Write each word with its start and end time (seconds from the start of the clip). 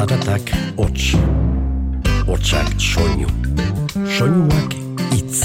Zaratak 0.00 0.48
hots, 0.80 1.12
hotsak 2.24 2.70
soinu, 2.80 3.26
soinuak 4.08 4.72
itz. 5.12 5.42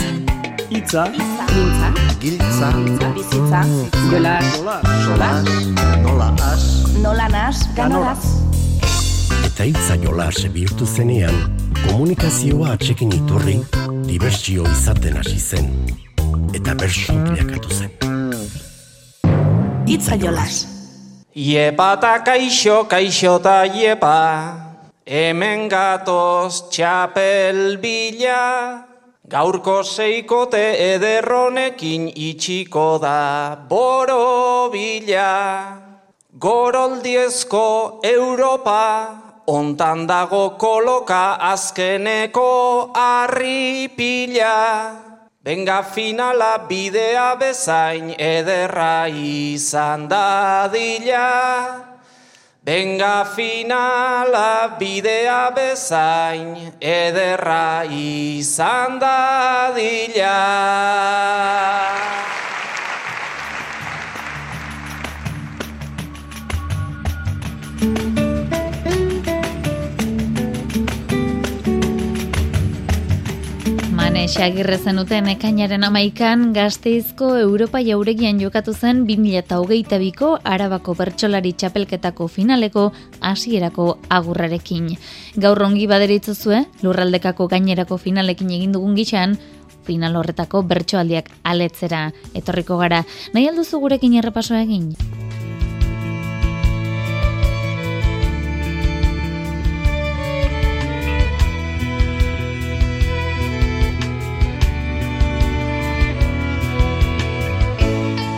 Itza, 0.72 1.04
Gintza, 1.12 1.90
Giltza, 2.22 2.70
bizitza, 3.18 3.60
jolas, 4.08 4.54
jolas, 5.04 5.50
nola 6.06 6.30
as, 6.48 6.64
nola 7.04 7.28
nas, 7.34 7.66
ganoraz. 7.76 8.24
Eta 9.44 9.68
hitza 9.68 9.98
jolas 10.00 10.40
bihurtu 10.54 10.88
zenean, 10.88 11.36
komunikazioa 11.90 12.78
atxekin 12.78 13.12
iturri, 13.18 13.58
dibertsio 14.08 14.64
izaten 14.72 15.20
hasi 15.20 15.36
zen. 15.36 15.68
Eta 16.56 16.78
bersu 16.80 17.18
bilakatu 17.28 17.76
zen. 17.76 17.92
Itza 19.84 20.16
jolas. 20.16 20.75
Iepa 21.36 21.98
eta 21.98 22.24
kaixo, 22.24 22.88
kaixo 22.88 23.34
eta 23.42 23.66
iepa, 23.68 24.20
hemen 25.04 25.68
gatoz 25.68 26.72
txapel 26.72 27.76
bila, 27.76 28.88
gaurko 29.28 29.84
seikote 29.84 30.64
ederronekin 30.96 32.08
itxiko 32.16 33.02
da 33.04 33.60
boro 33.68 34.72
bila. 34.72 35.76
Goroldiezko 36.40 38.00
Europa, 38.00 38.84
ontan 39.46 40.08
dago 40.08 40.56
koloka 40.56 41.36
azkeneko 41.52 42.94
harri 42.96 43.92
pila. 43.92 45.05
Benga 45.46 45.84
finala 45.84 46.66
bidea 46.66 47.38
bezain 47.38 48.16
ederra 48.18 49.06
izan 49.06 50.10
dadila. 50.10 51.86
Benga 52.66 53.22
finala 53.30 54.74
bidea 54.80 55.54
bezain 55.54 56.74
ederra 56.82 57.86
izan 57.86 58.98
dadila. 58.98 60.42
Mane 74.16 74.30
Xagirre 74.32 74.78
zenuten 74.80 75.26
ekainaren 75.28 75.84
amaikan 75.84 76.54
gazteizko 76.56 77.34
Europa 77.36 77.82
jauregian 77.84 78.38
jokatu 78.40 78.72
zen 78.72 79.02
2008ko 79.10 80.30
Arabako 80.52 80.94
Bertsolari 80.96 81.52
Txapelketako 81.52 82.30
finaleko 82.32 82.86
hasierako 83.20 83.90
agurrarekin. 84.08 84.88
Gaur 85.36 85.60
ongi 85.68 85.84
baderitzuzue, 85.92 86.62
lurraldekako 86.86 87.50
gainerako 87.52 87.98
finalekin 88.06 88.56
egin 88.56 88.72
dugun 88.78 88.96
gitxan, 88.96 89.36
final 89.84 90.16
horretako 90.16 90.64
bertsoaldiak 90.64 91.34
aletzera 91.44 92.06
etorriko 92.32 92.80
gara. 92.80 93.04
Nahi 93.36 93.52
alduzu 93.52 93.84
gurekin 93.84 94.16
errepasoa 94.24 94.64
egin? 94.64 94.94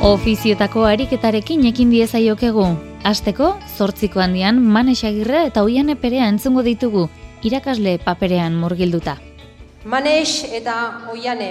Ofiziotako 0.08 0.86
ariketarekin 0.88 1.66
ekin 1.68 1.90
diezaiokegu. 1.92 2.64
Asteko, 3.10 3.48
zortziko 3.76 4.22
handian, 4.24 4.62
manexagirre 4.76 5.42
eta 5.50 5.64
oian 5.68 5.90
eperea 5.92 6.30
entzungo 6.32 6.62
ditugu, 6.64 7.02
irakasle 7.44 7.98
paperean 8.06 8.54
murgilduta. 8.56 9.18
Manex 9.84 10.46
eta 10.56 10.76
Oiane, 11.12 11.50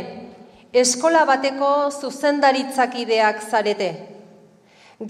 eskola 0.73 1.27
bateko 1.29 1.69
zuzendaritzakideak 2.01 3.43
zarete. 3.45 3.91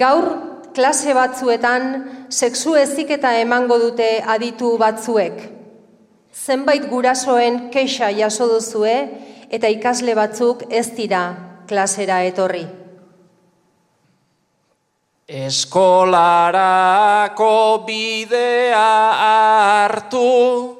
Gaur, 0.01 0.27
klase 0.75 1.15
batzuetan, 1.15 1.93
sexu 2.31 2.75
eziketa 2.81 3.37
emango 3.45 3.79
dute 3.85 4.09
aditu 4.27 4.73
batzuek. 4.83 5.39
Zenbait 6.35 6.91
gurasoen 6.91 7.69
kexa 7.71 8.11
jaso 8.11 8.51
duzue 8.57 8.97
eta 9.51 9.71
ikasle 9.71 10.19
batzuk 10.19 10.67
ez 10.69 10.89
dira 10.99 11.23
klasera 11.71 12.25
etorri. 12.27 12.86
Eskolarako 15.29 17.83
bidea 17.83 19.11
hartu, 19.19 20.79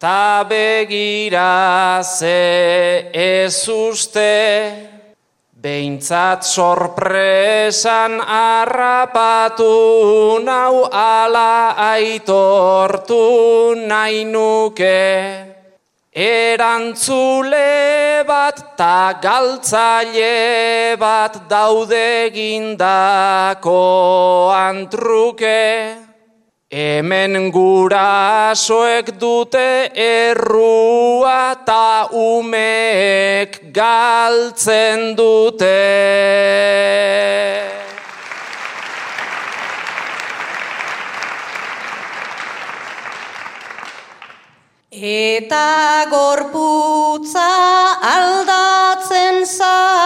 ta 0.00 0.40
begira 0.48 2.00
ze 2.02 3.12
ez 3.12 3.68
uste, 3.68 4.88
behintzat 5.52 6.48
sorpresan 6.48 8.24
harrapatu 8.24 10.40
nau 10.40 10.88
ala 10.88 11.76
aitortu 11.76 13.76
nahi 13.84 14.24
nuke. 14.24 15.61
Erantzule 16.14 17.56
bat 18.28 18.76
ta 18.76 19.16
galtzaile 19.16 20.94
bat 21.00 21.48
daude 21.48 22.28
gindako 22.34 23.72
antruke. 24.52 25.96
Hemen 26.68 27.50
gurasoek 27.50 29.18
dute 29.18 29.88
errua 29.96 31.56
ta 31.64 32.08
umeek 32.12 33.72
galtzen 33.72 35.16
dute. 35.16 35.80
Eta 45.02 46.06
gorputza 46.06 47.42
aldatzen 48.06 49.42
zaie, 49.50 50.01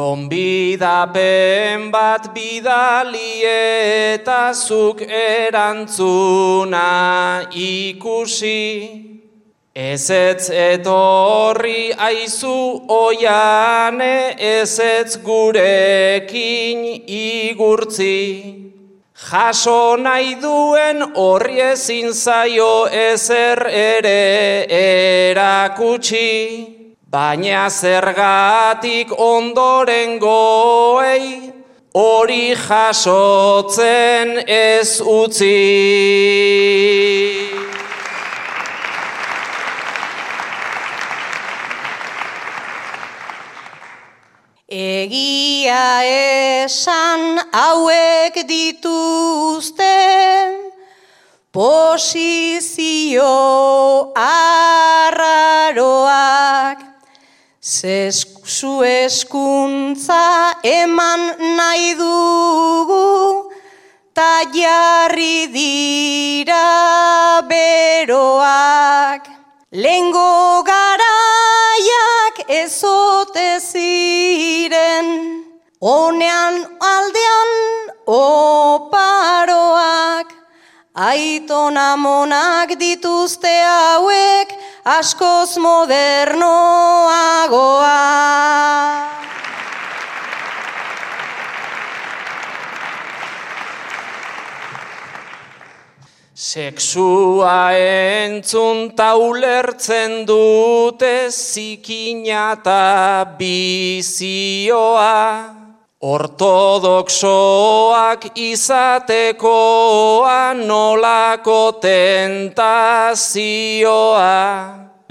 Gonbidapen 0.00 1.90
bat 1.92 2.32
bidali 2.32 3.44
eta 3.44 4.54
zuk 4.56 5.02
erantzuna 5.04 6.84
ikusi. 7.52 8.62
Ezetz 9.76 10.48
etorri 10.62 11.92
aizu 12.08 12.56
oiane 12.96 14.16
ezetz 14.54 15.20
gurekin 15.28 16.80
igurtzi. 17.20 18.16
Jaso 19.28 20.00
nahi 20.00 20.34
duen 20.40 20.98
horri 21.12 21.60
ezin 21.68 22.12
zaio 22.24 22.74
ezer 22.88 23.66
ere 23.84 24.20
erakutsi. 24.82 26.79
Baina 27.10 27.66
zergatik 27.66 29.10
ondoren 29.18 30.20
goei, 30.22 31.50
hori 31.90 32.54
jasotzen 32.54 34.38
ez 34.46 35.00
utzi. 35.02 35.56
Egia 44.70 45.82
esan 46.06 47.42
hauek 47.50 48.38
dituzte 48.46 49.98
posizio 51.50 53.34
arraroak 54.14 55.90
Zesku 57.62 58.80
eskuntza 58.80 60.56
eman 60.64 61.36
nahi 61.58 61.92
dugu 61.92 63.52
ta 64.14 64.48
jarri 64.48 65.44
dira 65.52 67.44
beroak. 67.44 69.28
Lengo 69.72 70.64
garaiak 70.64 72.36
ezote 72.48 73.60
ziren 73.60 75.44
Onean 75.82 76.64
aldean 76.80 77.52
oparoak. 78.06 79.08
Aitona 80.96 81.96
monak 81.96 82.72
dituzte 82.80 83.52
hauek 83.60 84.59
askoz 84.84 85.56
modernoagoa. 85.58 86.30
Sexua 96.34 97.72
entzun 97.78 98.90
taulertzen 98.96 100.26
dute 100.26 101.30
zikina 101.30 102.52
eta 102.56 103.24
bizioa. 103.38 105.20
Ortodoxoak 106.00 107.20
izatekoa 108.40 109.44
nolako 110.56 111.72
tentazioa. 111.76 112.72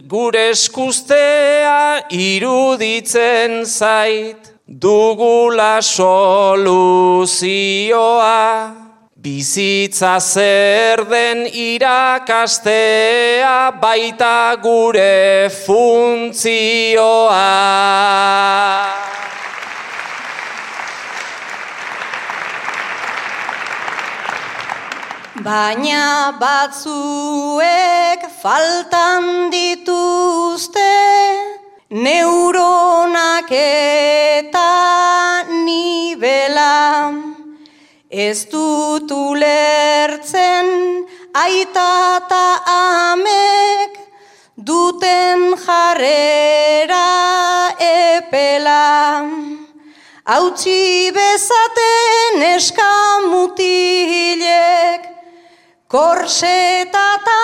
Gure 0.09 0.50
eskustea 0.50 2.01
iruditzen 2.09 3.65
zait, 3.69 4.50
dugula 4.65 5.81
soluzioa. 5.86 6.81
Bizitza 9.13 10.19
zer 10.19 11.06
den 11.06 11.45
irakastea 11.53 12.97
baita 13.77 14.57
gure 14.63 15.50
funtzioa. 15.53 17.38
Baina 25.39 26.36
batzuek 26.36 28.27
faltan 28.41 29.47
dituzte 29.53 30.81
neuronak 31.89 33.50
eta 33.50 35.45
nibela. 35.63 37.15
Ez 38.12 38.51
dut 38.51 39.12
ulertzen 39.15 40.68
aita 41.31 42.19
eta 42.19 42.59
amek 42.75 43.95
duten 44.57 45.56
jarrera 45.65 47.07
epela. 47.80 49.24
Hautsi 50.27 51.12
bezaten 51.15 52.44
eskamutilek 52.56 55.08
korsetata 55.89 57.41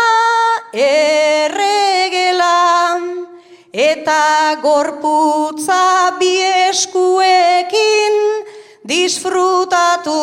erregela 0.69 2.45
eta 3.73 4.53
gorputza 4.61 6.13
bieskuekin 6.19 8.13
disfrutatu 8.85 10.19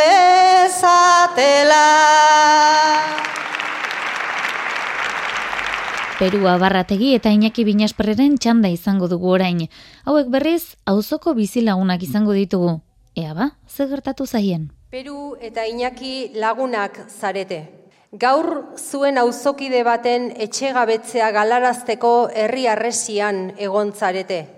dezatela. 0.00 1.84
Perua 6.18 6.56
barrategi 6.56 7.12
eta 7.14 7.28
Iñaki 7.28 7.68
Binasperreren 7.68 8.40
txanda 8.40 8.72
izango 8.72 9.12
dugu 9.12 9.28
orain. 9.36 9.68
Hauek 10.08 10.32
berriz, 10.32 10.80
auzoko 10.88 11.36
bizilagunak 11.36 12.02
izango 12.02 12.32
ditugu. 12.32 12.80
Ea 13.14 13.36
ba, 13.36 13.52
ze 13.68 13.86
gertatu 13.92 14.24
zaien? 14.24 14.77
Peru 14.88 15.36
eta 15.44 15.66
Iñaki 15.68 16.32
lagunak 16.40 16.94
zarete. 17.12 17.68
Gaur 18.16 18.72
zuen 18.80 19.18
auzokide 19.20 19.82
baten 19.84 20.30
etxegabetzea 20.40 21.28
galarazteko 21.30 22.12
herri 22.32 22.64
arresian 22.72 23.52
egon 23.60 23.92
zarete. 23.92 24.48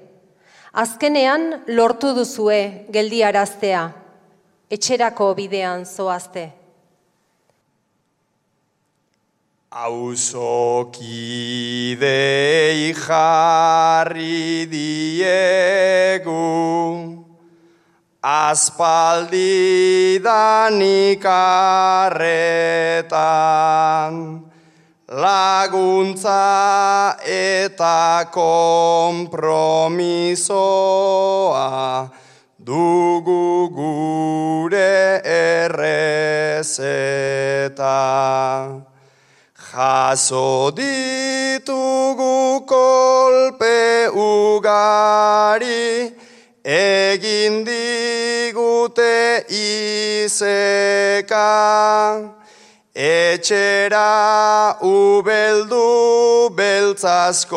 Azkenean 0.70 1.64
lortu 1.74 2.14
duzue 2.14 2.86
geldiaraztea, 2.94 3.92
etxerako 4.70 5.34
bidean 5.34 5.82
zoazte. 5.82 6.54
Auzokidei 9.82 10.94
jarri 13.02 14.70
diegu, 14.70 16.38
Aspaldi 18.22 20.20
danik 20.20 21.24
arretan, 21.24 22.12
laguntza 25.08 27.16
eta 27.24 28.28
kompromisoa 28.28 30.52
dugu 32.60 33.72
gure 33.72 35.24
errezeta. 35.24 36.84
Jaso 39.56 40.68
ditugu 40.76 42.68
kolpe 42.68 44.12
ugari, 44.12 46.12
egin 46.64 47.64
digute 47.64 49.44
izeka, 49.48 51.40
etxera 52.94 54.76
ubeldu 54.82 56.50
beltzaskokin, 56.56 57.54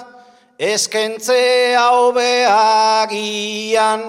eskentzea 0.57 1.85
hobeagian, 1.99 4.01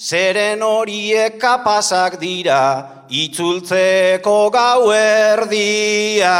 zeren 0.00 0.62
horiek 0.64 1.36
kapazak 1.36 2.16
dira 2.20 3.04
itzultzeko 3.12 4.38
gau 4.48 4.88
erdia. 4.96 6.38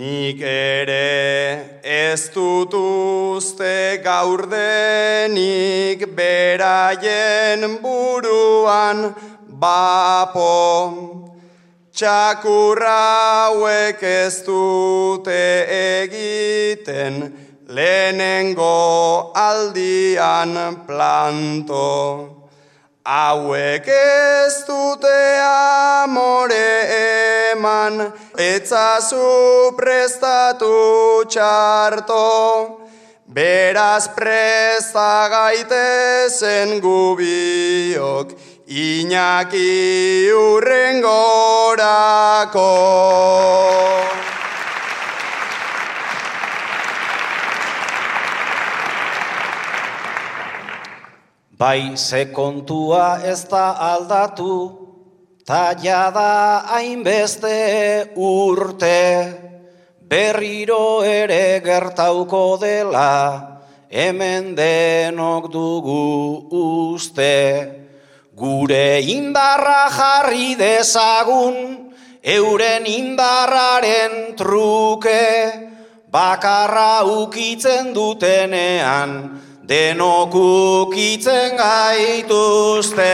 Nik 0.00 0.44
ere 0.44 1.80
ez 1.80 2.28
dut 2.34 2.76
uste 2.76 4.02
gaur 4.04 4.44
denik 4.52 6.04
beraien 6.12 7.80
buruan 7.80 9.14
bapo. 9.48 11.29
Txakurra 11.90 12.98
hauek 13.50 14.02
ez 14.02 14.42
dute 14.46 15.42
egiten 15.74 17.16
lehenengo 17.66 19.32
aldian 19.34 20.54
planto. 20.86 21.86
Hauek 23.02 23.88
ez 23.90 24.62
dute 24.68 25.18
amore 25.42 26.70
eman, 27.50 28.12
etzazu 28.38 29.74
prestatu 29.76 31.24
txarto. 31.26 32.26
Beraz 33.30 34.08
presta 34.14 35.28
gaitezen 35.30 36.80
gubiok, 36.82 38.34
Iñaki 38.70 40.30
urrengorako. 40.30 41.10
Bai 51.58 51.96
ze 51.96 52.30
kontua 52.30 53.18
ez 53.26 53.42
da 53.50 53.74
aldatu, 53.74 54.78
ta 55.44 55.74
jada 55.74 56.62
hainbeste 56.70 58.14
urte, 58.14 59.34
berriro 59.98 61.02
ere 61.02 61.58
gertauko 61.58 62.56
dela, 62.62 63.58
hemen 63.90 64.54
denok 64.54 65.50
dugu 65.50 66.46
uste. 66.54 67.79
Gure 68.40 69.02
indarra 69.04 69.90
jarri 69.92 70.54
dezagun, 70.56 71.56
euren 72.24 72.86
indarraren 72.88 74.32
truke, 74.32 75.26
bakarra 76.08 77.04
ukitzen 77.04 77.92
dutenean, 77.92 79.12
denok 79.68 80.38
ukitzen 80.40 81.60
gaituzte. 81.60 83.12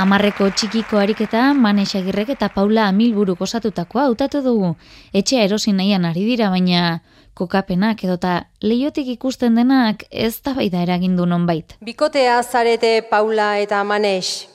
Amarreko 0.00 0.48
txikiko 0.48 0.96
ariketa 0.96 1.50
Manesagirrek 1.52 2.32
eta 2.38 2.48
Paula 2.48 2.88
Amilburuk 2.88 3.44
osatutakoa 3.44 4.08
hautatu 4.08 4.40
dugu. 4.40 4.72
Etxea 5.12 5.44
erosi 5.44 5.76
nahian 5.76 6.08
ari 6.08 6.24
dira, 6.24 6.48
baina 6.48 7.02
kokapenak 7.34 8.04
edota 8.04 8.44
leiotik 8.62 9.08
ikusten 9.16 9.54
denak 9.56 10.04
ez 10.10 10.40
da 10.44 10.54
bai 10.54 10.68
da 10.70 10.82
eragindu 10.82 11.26
nonbait. 11.26 11.76
Bikotea 11.80 12.42
zarete 12.42 13.02
Paula 13.10 13.56
eta 13.58 13.82
Manes. 13.84 14.48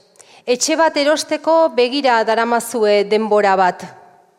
Etxe 0.48 0.78
bat 0.80 0.96
erosteko 0.98 1.70
begira 1.76 2.22
daramazue 2.24 3.04
denbora 3.10 3.56
bat. 3.60 3.84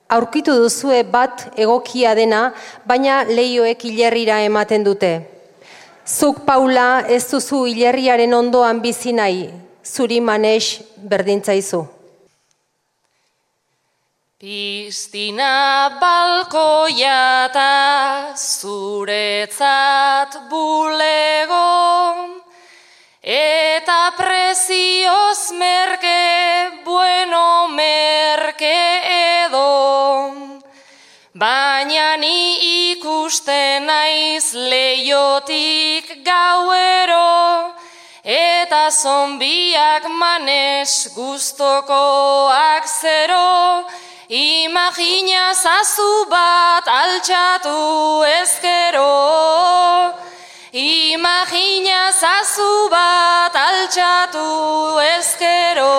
Aurkitu 0.08 0.54
duzue 0.56 1.02
bat 1.04 1.50
egokia 1.56 2.14
dena, 2.16 2.54
baina 2.88 3.24
leioek 3.28 3.84
hilerrira 3.84 4.40
ematen 4.46 4.86
dute. 4.86 5.12
Zuk 6.08 6.46
Paula 6.46 7.04
ez 7.04 7.26
duzu 7.28 7.66
hilerriaren 7.68 8.32
ondoan 8.32 8.80
bizi 8.80 9.12
nahi, 9.12 9.50
zuri 9.84 10.22
Manes 10.24 10.80
berdintzaizu. 10.96 11.97
Piztina 14.38 15.98
balkoia 15.98 17.50
eta 17.50 18.34
zuretzat 18.38 20.36
bulego 20.46 22.38
Eta 23.18 24.14
prezioz 24.14 25.50
merke, 25.58 26.22
bueno 26.84 27.66
merke 27.74 28.78
edo 29.42 29.74
Baina 31.34 32.14
ni 32.16 32.94
ikusten 32.94 33.90
naiz 33.90 34.54
leiotik 34.54 36.22
gauero. 36.22 37.74
Eta 38.22 38.86
zombiak 38.90 40.06
manes 40.06 41.08
guztokoak 41.16 42.86
zero 42.86 43.82
Imagina 44.28 45.56
zazu 45.56 46.28
bat 46.28 46.84
altxatu 46.84 48.20
ezkero. 48.28 49.08
Imagina 50.70 52.12
zazu 52.12 52.92
bat 52.92 53.56
altxatu 53.56 55.00
ezkero. 55.16 55.96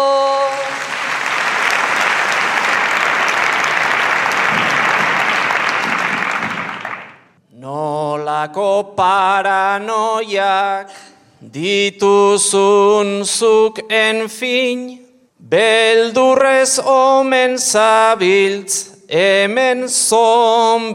Nolako 7.57 8.93
paranoiak 8.93 10.93
dituzun 11.41 13.25
zuk 13.25 13.81
enfin 13.89 15.08
Beldurrez 15.49 16.77
omen 16.85 17.57
zabiltz, 17.57 19.09
hemen 19.09 19.89
zombiekin. 19.89 20.93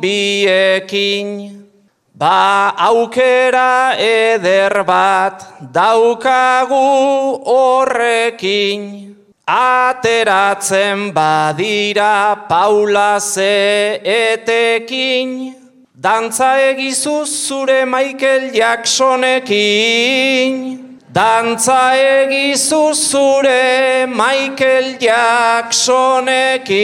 Ba 2.14 2.70
aukera 2.78 3.98
eder 3.98 4.86
bat 4.86 5.42
daukagu 5.74 7.42
horrekin. 7.42 9.10
Ateratzen 9.44 11.12
badira 11.12 12.48
paula 12.48 13.20
ze 13.20 14.00
etekin. 14.04 15.54
Dantza 16.00 16.58
egizu 16.70 17.26
zure 17.26 17.84
Michael 17.84 18.54
Jacksonekin. 18.54 20.83
Dantza 21.14 21.94
egizu 21.94 22.90
zure 22.92 24.06
Michael 24.10 24.98
Jacksonekin. 24.98 26.74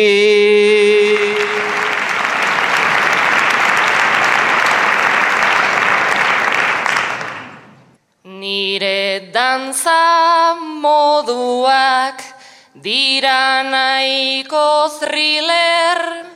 Nire 8.40 9.34
dantza 9.34 10.54
moduak 10.78 12.22
dira 12.78 13.66
nahiko 13.66 14.94
thriller 15.00 16.30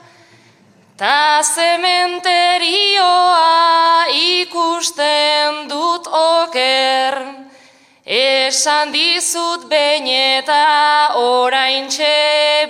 Ta 0.97 1.43
zementerioa 1.43 4.07
ikusten 4.15 5.67
dut 5.67 6.07
oker, 6.07 7.19
esan 8.07 8.93
dizut 8.93 9.69
behin 9.69 10.07
eta 10.07 11.15
orain 11.17 11.89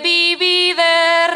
bibider, 0.02 1.30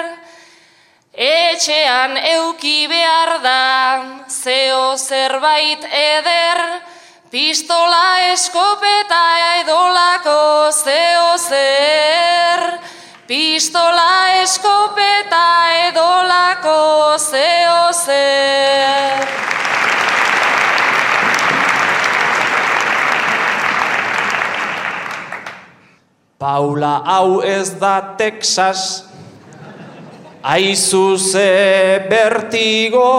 etxean 1.15 2.17
euki 2.17 2.87
behar 2.89 3.43
da, 3.43 4.25
zeo 4.29 4.97
zerbait 4.97 5.83
eder, 5.85 6.83
pistola 7.31 8.33
eskopeta 8.33 9.25
edolako 9.61 10.71
zeo 10.73 11.37
zer, 11.39 12.79
Pistola 13.29 14.41
eskopeta 14.41 15.45
edolako 15.89 17.19
zeo 17.21 17.93
zer. 17.93 19.48
Paula 26.39 27.03
hau 27.03 27.43
ez 27.43 27.81
da 27.81 28.15
Texas, 28.15 29.03
aizu 30.41 31.19
ze 31.19 31.99
bertigo, 32.09 33.11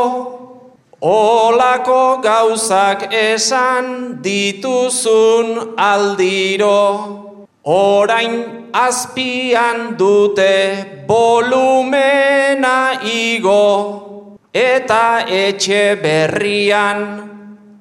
olako 1.02 2.24
gauzak 2.24 3.12
esan 3.12 4.22
dituzun 4.24 5.76
aldiro. 5.76 6.80
Orain 7.66 8.72
azpian 8.72 9.98
dute 10.00 11.04
volumena 11.06 13.04
igo 13.04 13.68
eta 14.54 15.28
etxe 15.28 16.00
berrian 16.00 17.04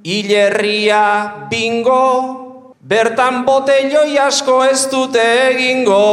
hilerria 0.02 1.46
bingo 1.48 2.47
bertan 2.88 3.44
botelloi 3.44 4.18
asko 4.18 4.64
ez 4.64 4.90
dute 4.90 5.24
egingo. 5.50 6.04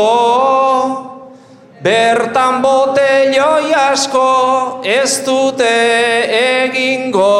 Bertan 1.86 2.62
botelloi 2.62 3.74
asko 3.90 4.82
ez 4.84 5.24
dute 5.26 5.74
egingo. 6.42 7.34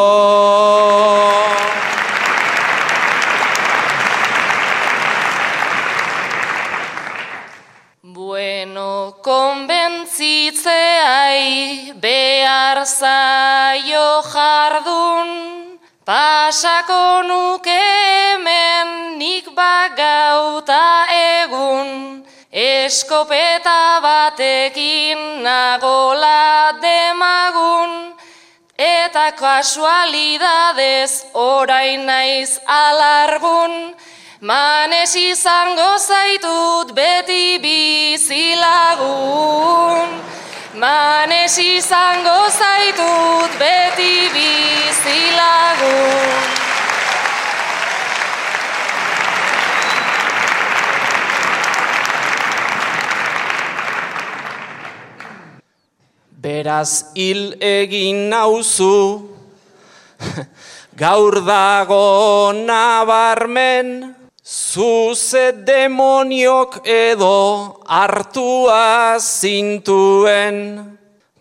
Konbentzitzeai 9.26 11.98
behar 11.98 12.86
zaio 12.86 14.22
jardun, 14.22 15.65
pasako 16.06 17.24
nuke 17.28 17.72
hemen 17.72 19.18
nik 19.18 19.46
bagauta 19.58 21.06
egun, 21.10 22.24
eskopeta 22.52 24.00
batekin 24.06 25.44
nagola 25.44 26.78
demagun, 26.82 28.14
eta 28.78 29.32
kasualidadez 29.42 31.26
orain 31.34 32.06
naiz 32.06 32.60
alargun, 32.68 33.96
Manes 34.42 35.16
izango 35.16 35.98
zaitut 35.98 36.94
beti 36.94 37.58
bizilagun. 37.64 38.86
Manes 40.76 41.35
izango 41.46 42.50
zaitut 42.50 43.52
beti 43.62 44.30
bizilagun. 44.34 45.86
Beraz 56.42 57.14
hil 57.14 57.54
egin 57.62 58.30
nauzu 58.30 59.30
Gaur 61.02 61.42
dago 61.46 62.54
nabarmen 62.54 64.16
Zuze 64.46 65.52
demoniok 65.66 66.86
edo 66.86 67.82
hartua 67.90 69.18
zintuen, 69.18 70.95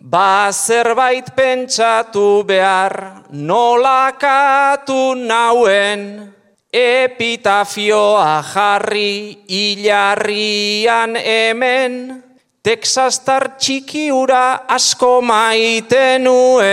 ba 0.05 0.53
zerbait 0.53 1.25
pentsatu 1.35 2.45
behar 2.45 3.25
nolakatu 3.33 5.17
nauen, 5.17 6.29
epitafioa 6.69 8.43
jarri 8.53 9.41
hilarrian 9.49 11.17
hemen, 11.17 12.21
Texastar 12.65 13.61
txikiura 13.61 14.65
asko 14.73 15.21
maitenuen. 15.21 16.63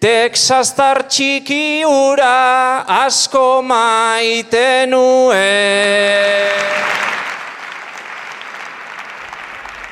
Texastar 0.00 1.02
txiki 1.12 1.84
ura 1.84 2.88
asko 3.04 3.60
maite 3.60 4.88
nuen. 4.88 5.38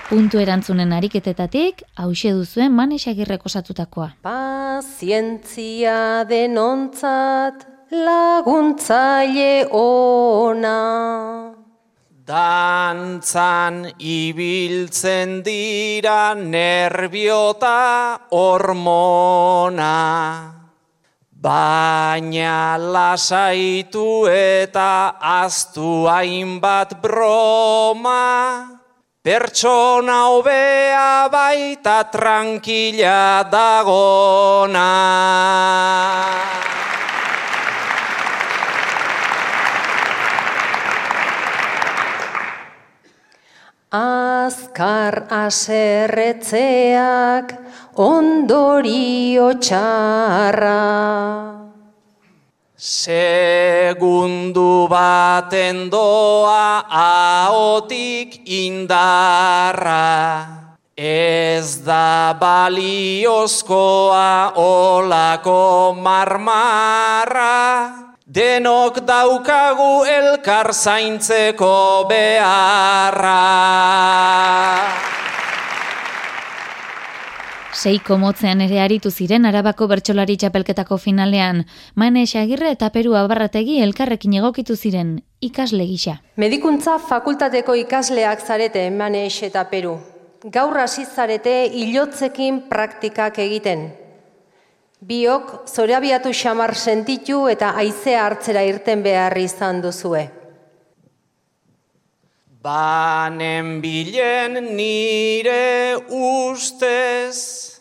Puntu 0.07 0.38
erantzunen 0.38 0.92
ariketetatik, 0.95 1.81
hause 1.99 2.31
duzuen 2.31 2.71
manesagirrek 2.71 3.42
osatutakoa. 3.49 4.12
Pazientzia 4.23 6.23
denontzat 6.31 7.64
laguntzaile 7.90 9.66
ona. 9.75 10.77
Dantzan 12.27 13.83
ibiltzen 13.99 15.42
dira 15.42 16.38
nerbiota 16.38 17.75
hormona, 18.31 19.90
baina 21.35 22.79
lasaitu 22.79 24.09
eta 24.31 25.19
aztu 25.19 26.07
hainbat 26.14 27.01
broma, 27.03 28.75
pertsona 29.26 30.30
hobea 30.30 31.26
baita 31.26 32.06
tranquila 32.14 33.42
dagona. 33.50 34.92
Azkar 43.90 45.26
aserretzeak 45.42 46.46
ondorio 47.98 49.50
txarra. 49.58 51.56
Segundu 52.76 54.84
baten 54.84 55.88
doa 55.88 56.84
aotik 56.84 58.44
indarra. 58.44 60.44
Ez 60.92 61.80
da 61.80 62.36
baliozkoa 62.36 63.80
olako 64.60 65.96
marmarra. 65.96 67.96
Denok 68.28 69.00
daukagu 69.08 70.04
elkar 70.04 70.68
zaintzeko 70.76 72.04
beharra. 72.12 73.40
Seiko 77.87 78.16
motzean 78.18 78.59
ere 78.64 78.81
aritu 78.83 79.12
ziren 79.14 79.44
Arabako 79.46 79.87
bertsolari 79.87 80.35
txapelketako 80.42 80.96
finalean, 80.99 81.61
Manes 81.94 82.33
Agirre 82.35 82.72
eta 82.75 82.88
Peru 82.90 83.12
Abarrategi 83.14 83.77
elkarrekin 83.85 84.33
egokitu 84.40 84.75
ziren 84.75 85.12
ikasle 85.38 85.85
gisa. 85.87 86.16
Medikuntza 86.42 86.96
fakultateko 86.99 87.77
ikasleak 87.79 88.42
zarete 88.42 88.83
Manes 88.90 89.37
eta 89.46 89.62
Peru. 89.70 89.92
Gaur 90.57 90.81
hasi 90.83 91.07
zarete 91.07 91.53
ilotzekin 91.85 92.64
praktikak 92.72 93.38
egiten. 93.44 93.87
Biok 95.07 95.55
zorabiatu 95.70 96.35
xamar 96.35 96.75
sentitu 96.75 97.44
eta 97.46 97.70
aizea 97.85 98.27
hartzera 98.27 98.66
irten 98.66 99.07
behar 99.07 99.38
izan 99.38 99.79
duzue. 99.87 100.25
Banen 102.66 103.79
bilen 103.79 104.59
nire 104.75 105.94
ustez, 106.11 107.75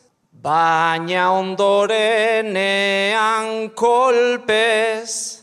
baina 0.45 1.33
ondorenean 1.33 3.73
kolpez, 3.73 5.41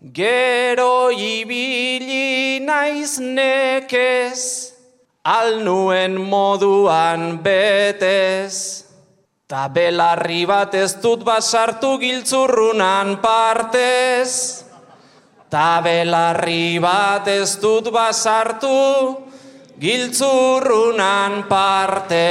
Gero 0.00 1.12
ibili 1.12 2.56
naiz 2.64 3.20
nekez, 3.20 4.72
alnuen 5.22 6.16
moduan 6.16 7.36
betez. 7.44 8.88
Ta 9.44 9.68
belarri 9.68 10.46
bat 10.48 10.72
ez 10.72 10.94
dut 11.02 11.20
basartu 11.26 11.98
giltzurrunan 12.00 13.20
partez. 13.20 14.59
Ta 15.50 15.82
belarri 15.82 16.78
bat 16.78 17.26
ez 17.26 17.58
dut 17.58 17.90
basartu 17.90 19.18
giltzurrunan 19.82 21.50
parte. 21.50 22.30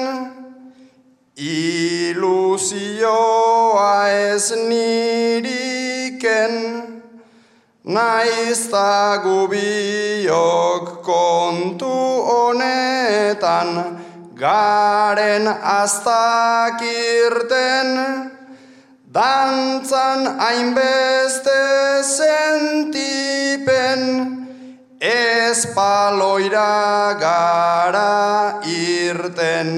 ilusioa 1.38 2.74
ez 4.10 4.50
niriken 4.66 6.50
naizta 7.94 9.20
gubiok 9.24 10.86
kontu 11.04 11.96
honetan 12.30 13.70
garen 14.34 15.46
astakirten 15.80 16.80
dantzan 19.12 20.20
hainbeste 20.40 21.60
sentipen 22.16 24.00
espaloira 25.02 26.74
gara 27.20 28.62
irten. 28.64 29.70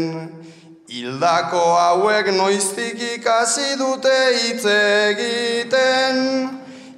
Hildako 0.94 1.64
hauek 1.74 2.26
noiztik 2.36 3.00
ikasi 3.16 3.74
dute 3.80 4.18
hitz 4.38 4.64
egiten 4.74 6.16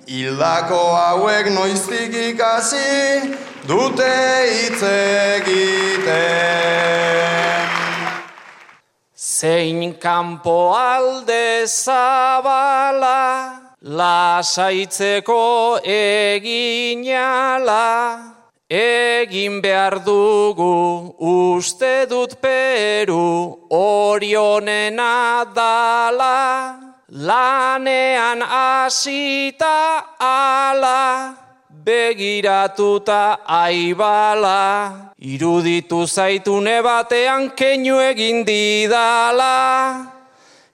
Hildako 0.07 0.95
hauek 0.95 1.49
noiztik 1.51 2.14
ikasi 2.14 3.35
dute 3.66 4.07
hitz 4.47 4.79
egiten. 4.87 6.14
Zein 9.19 9.99
kanpo 9.99 10.79
alde 10.79 11.66
zabala 11.66 13.75
lasaitzeko 13.83 15.83
eginala, 15.83 17.83
egin 18.71 19.59
behar 19.61 19.99
dugu 20.07 21.19
uste 21.19 22.07
dut 22.07 22.40
peru 22.40 23.59
orionena 23.71 25.45
dala, 25.53 26.86
lanean 27.12 28.42
asita 28.42 30.03
ala, 30.19 31.35
begiratuta 31.71 33.38
aibala, 33.47 35.12
iruditu 35.19 36.07
zaitune 36.07 36.83
batean 36.83 37.51
keinu 37.55 38.01
egin 38.11 38.45
didala. 38.45 40.12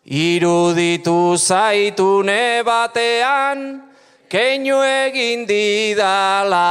Iruditu 0.07 1.37
zaitune 1.37 2.64
batean, 2.64 3.83
keinu 4.29 4.81
egin 4.83 5.47
didala. 5.47 6.68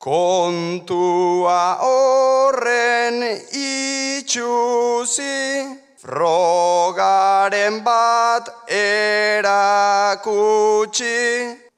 Kontua 0.00 1.76
horren 1.84 3.20
itxuzi, 3.52 5.28
frogaren 6.00 7.84
bat 7.84 8.48
erakutsi, 8.72 9.60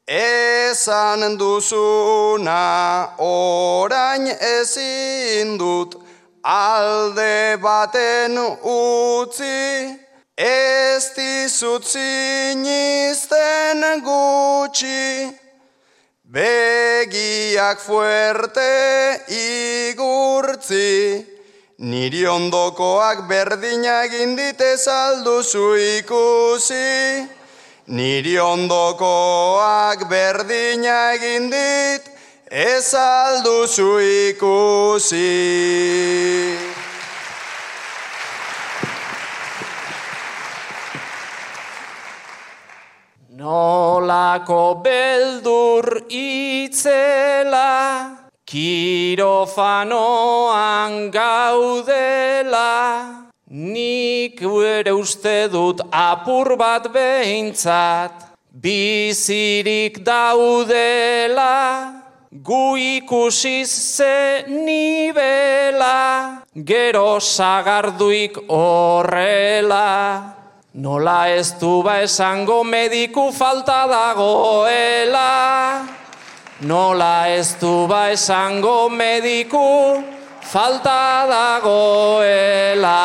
Esan 0.06 1.36
duzuna 1.38 3.18
orain 3.18 4.26
ezin 4.38 5.58
dut 5.58 5.94
alde 6.44 7.58
baten 7.58 8.38
utzi. 8.62 9.98
Ez 10.38 11.04
dizut 11.16 11.84
zinizten 11.84 12.62
gutxi 14.06 15.41
Begiak 16.32 17.76
fuerte 17.76 19.20
igurtzi 19.28 21.20
Niri 21.78 22.24
ondokoak 22.24 23.28
berdina 23.28 24.06
gindite 24.08 24.78
salduzu 24.80 25.76
ikusi 25.98 27.28
Niri 27.92 28.38
ondokoak 28.40 30.08
berdina 30.08 31.12
egin 31.12 31.50
dit, 31.50 32.04
ez 32.48 32.94
alduzu 32.94 33.98
ikusi. 34.30 35.28
Nolako 43.42 44.64
beldur 44.84 46.06
itzela, 46.08 47.74
kirofanoan 48.46 49.50
gaudela, 51.10 52.72
Nik 53.52 54.40
ere 54.40 54.92
uste 54.96 55.48
dut 55.52 55.80
apur 55.92 56.56
bat 56.56 56.86
behintzat, 56.94 58.32
bizirik 58.48 59.98
daudela, 60.06 61.92
gu 62.30 62.76
ikusiz 62.78 63.68
ze 63.68 64.44
nibela, 64.48 66.40
gero 66.54 67.20
sagarduik 67.20 68.38
horrela. 68.48 70.41
Nola 70.74 71.28
ez 71.28 71.52
du 71.60 71.82
ba 71.84 72.00
esango 72.00 72.64
mediku 72.64 73.30
falta 73.30 73.84
dagoela, 73.86 75.84
nola 76.60 77.28
ez 77.28 77.60
du 77.60 77.86
ba 77.86 78.08
esango 78.08 78.88
mediku 78.88 80.00
falta 80.40 81.28
dagoela. 81.28 82.96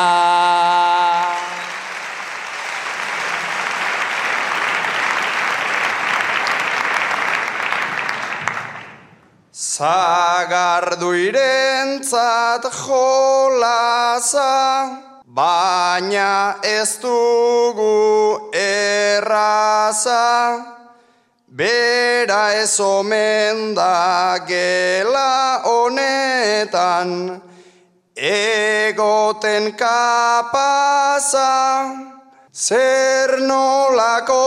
Zagardu 9.52 11.12
irentzat 11.12 12.64
jolaza, 12.72 14.48
baina 15.38 16.58
ez 16.62 16.98
dugu 17.02 18.50
erraza. 18.52 20.26
Bera 21.58 22.42
ez 22.62 22.80
omen 22.80 23.74
da 23.78 24.38
gela 24.50 25.62
honetan, 25.64 27.10
egoten 28.14 29.64
kapaza, 29.80 31.54
zer 32.52 33.30
nolako 33.48 34.46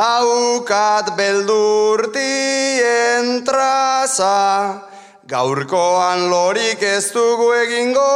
daukat 0.00 1.06
beldurtien 1.18 2.24
traza, 3.44 4.38
gaurkoan 5.32 6.28
lorik 6.28 6.82
ez 6.84 7.08
dugu 7.14 7.48
egingo, 7.62 8.12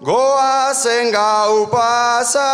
goazen 0.00 1.12
gau 1.12 1.66
pasa, 1.68 2.48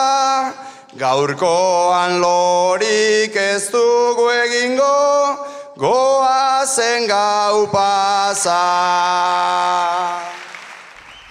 Gaurkoan 0.98 2.18
lorik 2.20 3.36
ez 3.38 3.70
dugu 3.72 4.26
egingo, 4.42 4.96
goazen 5.78 7.06
gau 7.08 7.62
pasa. 7.72 8.58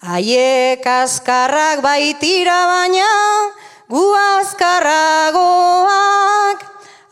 haiek 0.00 0.86
askarrak 0.86 1.82
baitira 1.82 2.66
baina, 2.68 3.33
gu 3.94 4.10
askarragoak, 4.10 6.58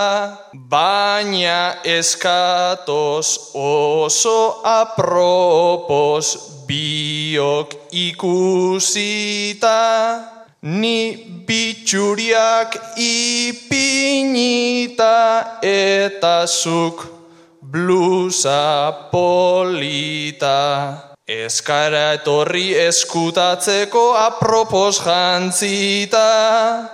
baina 0.55 1.74
eskatoz 1.85 3.53
oso 3.55 4.62
apropos 4.64 6.37
biok 6.66 7.74
ikusita. 7.92 9.81
Ni 10.64 11.20
bitxuriak 11.44 12.96
ipinita 12.96 15.12
eta 15.61 16.48
zuk 16.48 17.05
blusa 17.61 18.88
polita. 19.12 21.12
Eskara 21.29 22.16
etorri 22.16 22.72
eskutatzeko 22.77 24.16
apropos 24.16 25.00
jantzita. 25.05 26.94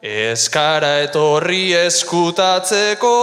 Eskara 0.00 1.04
etorri 1.04 1.74
eskutatzeko 1.76 3.16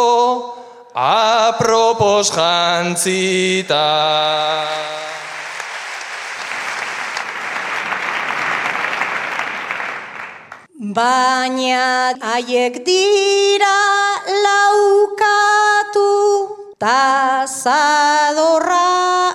apropos 0.93 2.29
jantzita. 2.29 3.81
Baina 10.77 12.13
haiek 12.21 12.85
dira 12.85 13.81
laukatu 14.45 16.13
ta 16.77 17.41
zadorra 17.49 19.33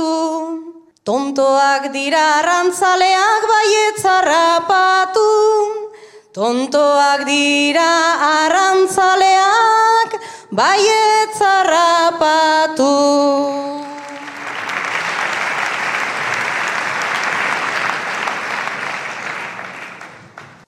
barkatu 0.00 0.80
Tontoak 1.04 1.92
dira 1.92 2.38
arrantzaleak 2.38 3.42
baietzarrapatu, 3.50 5.28
Tontoak 6.32 7.26
dira 7.26 8.16
arrantzaleak 8.44 10.10
baietzarrapatu. 10.52 12.94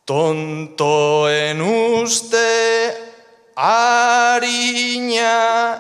Tontoen 0.07 1.61
uste 1.63 3.02
Arina 3.63 5.35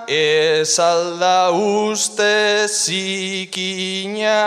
ez 0.06 0.78
alda 0.78 1.50
uste 1.50 2.68
zikina, 2.70 4.38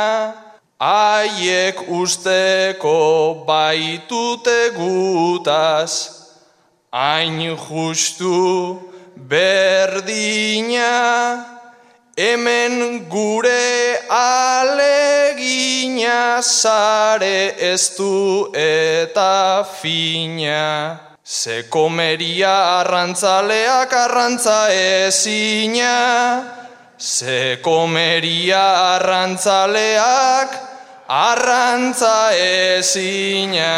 Aiek 0.80 1.76
usteko 1.92 3.44
baitute 3.46 4.72
gutaz, 4.78 5.92
Hain 6.94 7.58
justu 7.60 8.80
berdina, 9.18 10.96
Hemen 12.16 13.04
gure 13.10 14.00
alegina, 14.08 15.42
Zare 16.42 17.52
ez 17.60 17.90
du 17.98 18.48
eta 18.56 19.66
fina. 19.76 21.15
Ze 21.26 21.64
komeria 21.70 22.86
arrantzaleak 22.86 23.94
arrantza 23.94 24.70
ezina, 24.70 26.46
Ze 27.00 27.58
arrantzaleak 28.94 30.52
arrantza 31.10 32.30
ezina. 32.38 33.74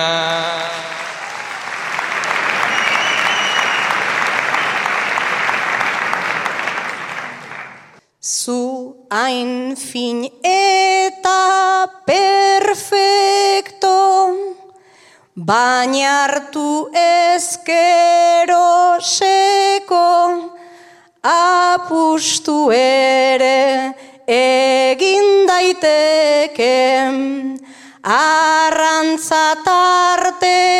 Zu 8.20 9.08
hain 9.10 9.78
fin 9.78 10.28
eta 10.44 10.97
Baina 15.48 16.28
hartu 16.28 16.92
ezkero 16.92 19.00
seko, 19.00 20.52
apustu 21.24 22.68
ere 22.76 23.96
egin 24.28 25.48
daiteke, 25.48 26.76
arrantzatarteko, 28.18 30.77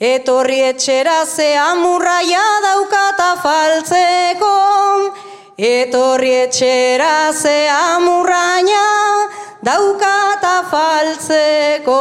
Etorri 0.00 0.64
etxera 0.64 1.26
ze 1.26 1.58
amurraia 1.60 2.40
daukata 2.64 3.36
faltzeko, 3.42 4.52
Etorri 5.58 6.48
etxera 6.48 7.32
ze 7.36 7.68
amurraia 7.68 8.86
daukata 9.60 10.64
faltzeko. 10.70 12.00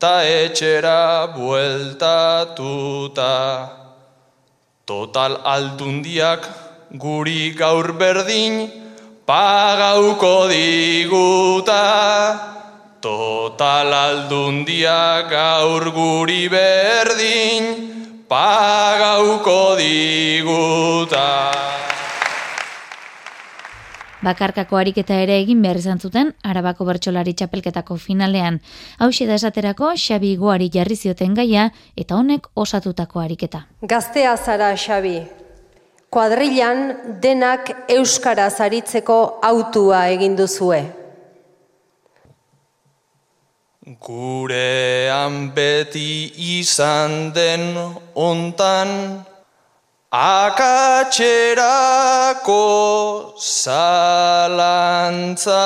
ta 0.00 0.24
etxera 0.24 1.28
bueltatuta. 1.36 3.36
Total 4.88 5.32
aldundiak 5.44 6.42
guri 7.02 7.52
gaur 7.60 7.86
berdin 8.00 8.54
pagauko 9.30 10.48
diguta. 10.50 11.86
Total 13.00 13.92
aldundiak 13.94 15.30
gaur 15.30 15.86
guri 15.94 16.48
berdin 16.52 17.64
pagauko 18.28 19.78
diguta. 19.78 21.28
Bakarkako 24.20 24.76
ariketa 24.76 25.16
ere 25.16 25.38
egin 25.40 25.62
behar 25.64 25.78
izan 25.80 26.02
zuten 26.02 26.34
Arabako 26.44 26.84
bertsolari 26.84 27.32
txapelketako 27.32 27.96
finalean. 27.96 28.60
Hau 28.98 29.08
da 29.08 29.38
esaterako 29.38 29.94
Xabi 29.96 30.36
Goari 30.36 30.68
jarri 30.68 30.96
zioten 30.96 31.34
gaia 31.34 31.70
eta 31.96 32.16
honek 32.16 32.50
osatutako 32.54 33.20
ariketa. 33.20 33.64
Gaztea 33.80 34.36
zara 34.36 34.74
Xabi. 34.76 35.39
Kuadrilan 36.10 37.20
denak 37.22 37.86
euskara 37.86 38.50
zaritzeko 38.50 39.38
autua 39.46 40.10
egin 40.10 40.34
duzue. 40.34 40.82
Gurean 44.06 45.54
beti 45.54 46.34
izan 46.58 47.30
den 47.34 47.78
ontan 48.14 49.22
Akatxerako 50.10 52.58
zalantza 53.38 55.62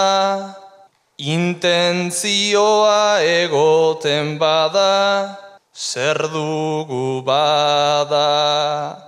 Intentzioa 1.16 3.24
egoten 3.24 4.36
bada 4.38 5.38
Zer 5.72 6.28
dugu 6.28 7.24
bada 7.24 9.03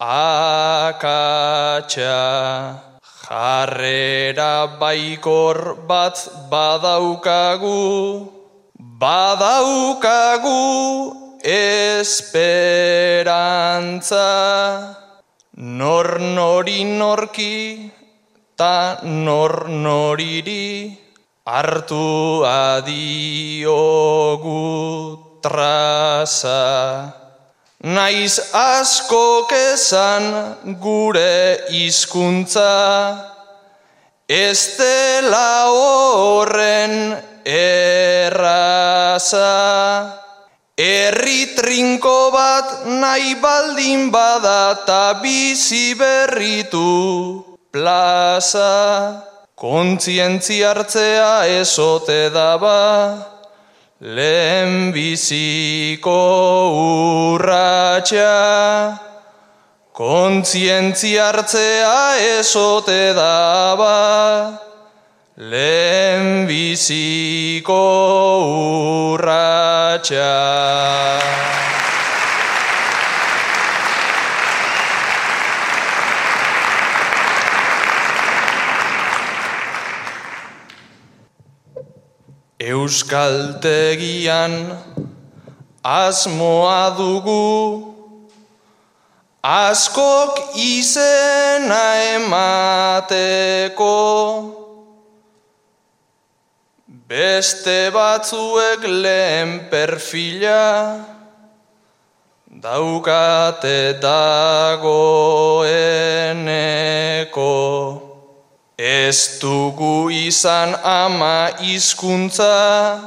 Akatxa 0.00 1.92
Jarrera 3.04 4.80
baikor 4.80 5.76
bat 5.84 6.16
badaukagu 6.48 8.32
Badaukagu 8.80 10.56
esperantza. 11.44 12.48
Nor 15.60 16.16
nori 16.16 16.80
norki 16.84 17.92
ta 18.56 19.04
nor 19.04 19.68
noriri 19.68 20.96
hartu 21.44 22.40
adiogu 22.48 23.84
traza 25.44 27.19
naiz 27.84 28.40
asko 28.52 29.46
kezan 29.48 30.56
gure 30.80 31.58
hizkuntza 31.70 32.72
ez 34.28 34.76
dela 34.78 35.72
horren 35.72 37.16
erraza 37.44 38.60
Herri 40.80 41.52
trinko 41.52 42.32
bat 42.32 42.88
nahi 42.88 43.36
baldin 43.36 44.08
bada 44.08 44.80
ta 44.86 45.20
bizi 45.20 45.92
berritu 45.92 47.44
plaza. 47.72 49.28
Kontzientzi 49.60 50.62
hartzea 50.64 51.60
ezote 51.60 52.32
daba, 52.32 52.80
lehen 54.00 54.92
biziko 54.92 56.16
urratxa. 57.36 58.98
Kontzientzi 59.92 61.16
hartzea 61.20 62.16
ezote 62.38 63.12
daba, 63.12 64.58
lehen 65.36 66.46
biziko 66.48 67.84
urratxa. 69.12 70.30
Euskaltegian 82.70 84.54
asmoa 85.82 86.94
dugu 86.98 87.46
askok 89.42 90.32
izena 90.54 91.84
emateko 92.14 93.96
Beste 97.10 97.90
batzuek 97.90 98.84
lehen 98.86 99.66
perfila 99.70 101.02
daukate 102.46 103.98
dagoeneko. 103.98 104.88
Ez 108.80 109.36
dugu 109.40 110.08
izan 110.10 110.72
ama 110.82 111.50
hizkuntza, 111.60 112.98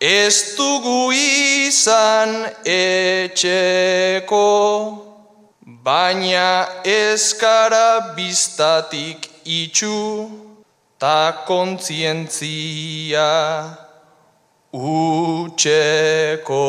ez 0.00 0.52
dugu 0.56 1.12
izan 1.16 2.44
etxeko, 2.60 4.44
baina 5.64 6.68
ezkara 6.84 8.12
biztatik 8.16 9.30
itxu 9.48 10.28
ta 11.00 11.32
kontzientzia 11.48 13.30
utxeko. 14.76 16.60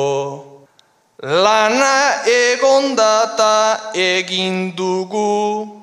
Lana 1.24 2.24
egondata 2.24 3.91
egin 3.91 4.72
dugu, 4.78 5.77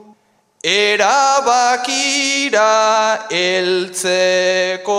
erabakira 0.64 2.62
eltzeko. 3.28 4.96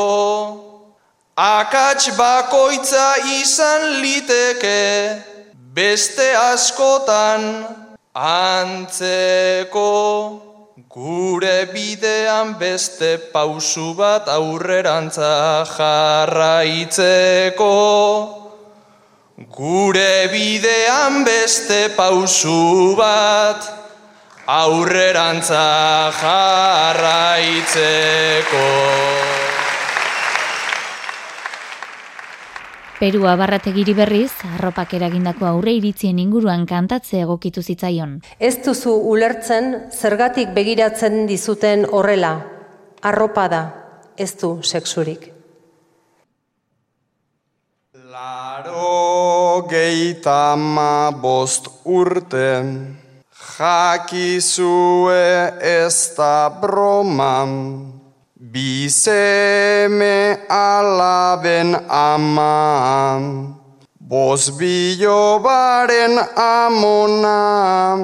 Akats 1.36 2.14
bakoitza 2.16 3.18
izan 3.42 4.00
liteke, 4.00 5.22
beste 5.74 6.36
askotan 6.38 7.66
antzeko. 8.14 9.92
Gure 10.96 11.66
bidean 11.74 12.56
beste 12.60 13.18
pausu 13.34 13.96
bat 13.98 14.30
aurrerantza 14.32 15.66
jarraitzeko. 15.76 17.68
Gure 19.58 20.28
bidean 20.32 21.26
beste 21.28 21.90
pausu 21.98 22.96
bat 22.96 23.85
aurrerantza 24.46 26.12
jarraitzeko. 26.22 27.66
Perua 32.96 33.36
barrategiri 33.36 33.94
berriz, 33.98 34.32
arropak 34.56 34.94
eragindako 34.96 35.46
aurre 35.50 35.74
iritzien 35.76 36.20
inguruan 36.22 36.66
kantatze 36.70 37.20
egokitu 37.26 37.62
zitzaion. 37.62 38.22
Ez 38.40 38.64
duzu 38.64 38.94
ulertzen 39.12 39.92
zergatik 39.92 40.54
begiratzen 40.56 41.26
dizuten 41.28 41.86
horrela. 41.92 42.38
Arropa 43.02 43.48
da, 43.52 43.64
ez 44.16 44.32
du 44.40 44.62
sexurik. 44.64 45.32
Laro 48.16 49.68
geitama 49.68 51.12
bost 51.20 51.68
urte, 51.84 52.64
jakizue 53.60 55.52
ez 55.62 56.16
da 56.18 56.50
broman, 56.62 57.92
Bizeme 58.36 60.40
alaben 60.50 61.76
aman, 61.90 63.56
Boz 64.00 64.50
bilobaren 64.60 66.20
amona, 66.36 67.98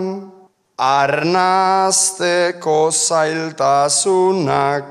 arnazteko 0.80 2.92
zailtasunak, 2.92 4.86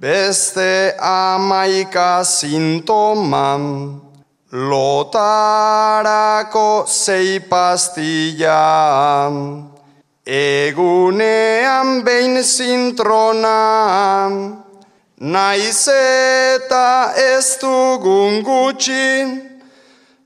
beste 0.00 0.94
amaika 1.00 2.24
sintoman, 2.24 4.00
lotarako 4.52 6.84
zei 6.86 7.40
pastilla, 7.40 9.30
egunean 10.26 12.02
behin 12.04 12.42
zintrona, 12.42 14.28
naiz 15.20 15.88
eta 15.88 17.12
ez 17.14 17.58
dugun 17.60 18.42
gutxin, 18.42 19.56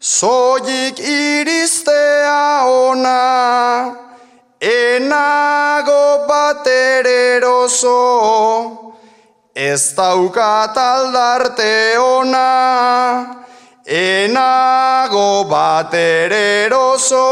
Zoik 0.01 0.97
iristea 0.99 2.65
ona, 2.65 3.93
enago 4.61 6.25
batereroso, 6.25 7.93
ez 9.55 9.93
daukat 9.93 10.77
aldarte 10.77 11.99
ona, 12.01 13.45
enago 13.85 15.45
batereroso, 15.53 17.27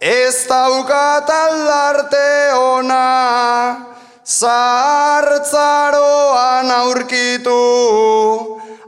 ez 0.00 0.46
daukat 0.46 1.30
aldarte 1.30 2.54
ona, 2.54 3.86
zartzaroan 4.24 5.50
aurkitu, 6.70 7.58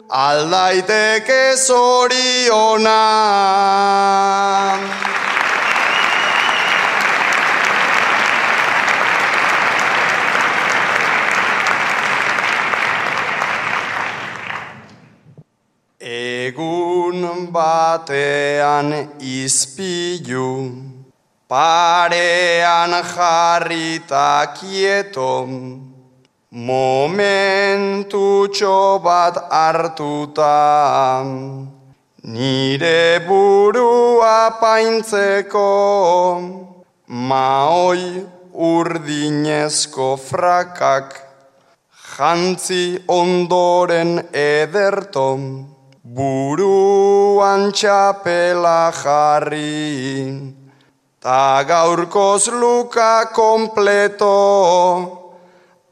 aldaiteke 0.08 1.56
zoriona. 1.56 3.00
Egun 16.00 17.50
batean 17.52 19.18
izpilu, 19.20 20.70
parean 21.50 22.92
jarrita 23.02 24.54
kieton, 24.54 25.50
Momentutxo 26.52 27.38
bat 29.02 29.34
hartuta, 29.50 31.24
nire 32.22 33.22
burua 33.26 34.38
paintzeko, 34.60 35.70
maoi 37.06 38.26
urdinezko 38.50 40.08
frakak, 40.18 41.08
jantzi 42.14 42.84
ondoren 43.06 44.12
ederto, 44.34 45.38
buruan 46.02 47.70
txapela 47.70 48.90
jarri, 49.02 50.59
ta 51.20 51.62
gaurkoz 51.68 52.48
luka 52.48 53.26
kompleto, 53.34 55.18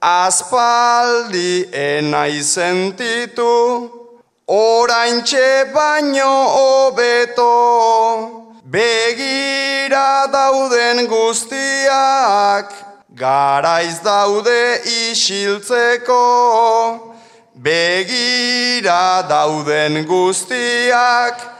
Aspaldi 0.00 1.68
enai 1.72 2.40
sentitu, 2.40 3.90
orain 4.46 5.20
baino 5.74 6.32
hobeto, 6.56 7.52
begira 8.64 10.26
dauden 10.32 11.06
guztiak, 11.06 12.72
garaiz 13.12 14.00
daude 14.00 14.80
isiltzeko, 15.10 16.24
begira 17.54 19.28
dauden 19.28 20.06
guztiak, 20.06 21.57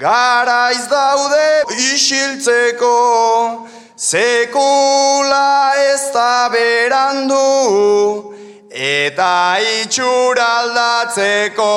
garaiz 0.00 0.88
daude 0.90 1.64
isiltzeko, 1.92 2.96
Sekula 4.00 5.76
ez 5.76 6.08
da 6.14 6.48
berandu 6.48 8.32
eta 8.72 9.60
itxuraldatzeko. 9.60 11.74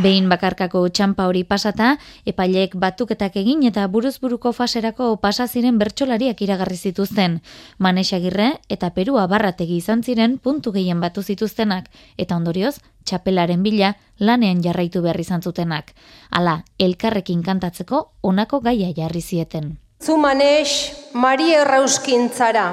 Behin 0.00 0.30
bakarkako 0.32 0.80
txampa 0.88 1.26
hori 1.28 1.42
pasata, 1.44 1.90
epailek 2.24 2.72
batuketak 2.80 3.34
egin 3.36 3.66
eta 3.68 3.82
buruzburuko 3.92 4.52
faserako 4.56 5.08
pasa 5.20 5.44
ziren 5.44 5.76
bertsolariak 5.76 6.40
iragarri 6.40 6.78
zituzten. 6.78 7.40
Manesagirre 7.76 8.46
eta 8.72 8.90
Perua 8.96 9.26
barrategi 9.28 9.76
izan 9.76 10.00
ziren 10.02 10.38
puntu 10.38 10.72
gehien 10.72 11.02
batu 11.04 11.20
zituztenak 11.20 11.90
eta 12.16 12.38
ondorioz 12.40 12.78
txapelaren 13.04 13.60
bila 13.62 13.92
lanean 14.18 14.64
jarraitu 14.64 15.02
behar 15.04 15.20
izan 15.20 15.44
zutenak. 15.44 15.92
Hala, 16.30 16.62
elkarrekin 16.78 17.42
kantatzeko 17.42 18.06
honako 18.22 18.62
gaia 18.64 18.94
jarri 18.96 19.20
zieten. 19.20 19.76
Zu 20.00 20.16
manes, 20.16 20.96
Mari 21.12 21.52
Errauskin 21.52 22.30
zara, 22.30 22.72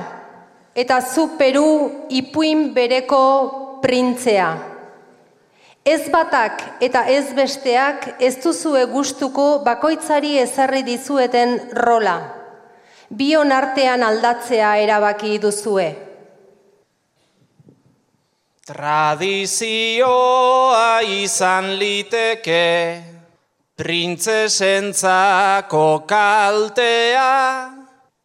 eta 0.75 1.01
zu 1.01 1.34
Peru 1.38 2.07
ipuin 2.07 2.73
bereko 2.73 3.80
printzea. 3.84 4.76
Ez 5.88 6.09
batak 6.11 6.83
eta 6.83 7.05
ez 7.07 7.31
besteak 7.31 8.19
ez 8.19 8.35
duzue 8.43 8.83
gustuko 8.91 9.63
bakoitzari 9.63 10.35
ezarri 10.41 10.81
dizueten 10.83 11.71
rola. 11.79 12.17
Bion 13.07 13.55
artean 13.55 14.03
aldatzea 14.03 14.75
erabaki 14.83 15.39
duzue. 15.39 15.95
Tradizioa 18.67 19.88
izan 21.07 21.79
liteke, 21.79 22.99
printzesentzako 23.79 26.03
kaltea, 26.03 27.76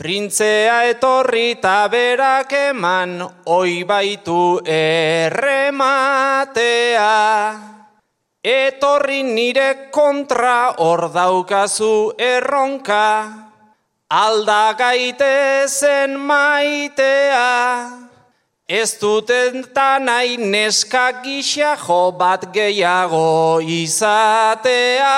printzea 0.03 0.91
etorri 0.91 1.55
berak 1.63 2.51
eman, 2.53 3.23
oi 3.47 3.85
baitu 3.87 4.59
errematea. 4.67 5.95
Etorri 8.43 9.23
nire 9.23 9.91
kontra 9.95 10.75
hor 10.79 11.07
daukazu 11.15 12.19
erronka, 12.19 13.31
alda 14.11 14.75
gaitezen 14.75 16.19
maitea. 16.19 18.03
Ez 18.67 18.99
duten 18.99 19.63
ta 19.73 19.99
nahi 20.01 20.37
neska 20.37 21.23
gisa 21.23 21.77
jo 21.77 22.11
bat 22.11 22.53
gehiago 22.53 23.61
izatea. 23.63 25.13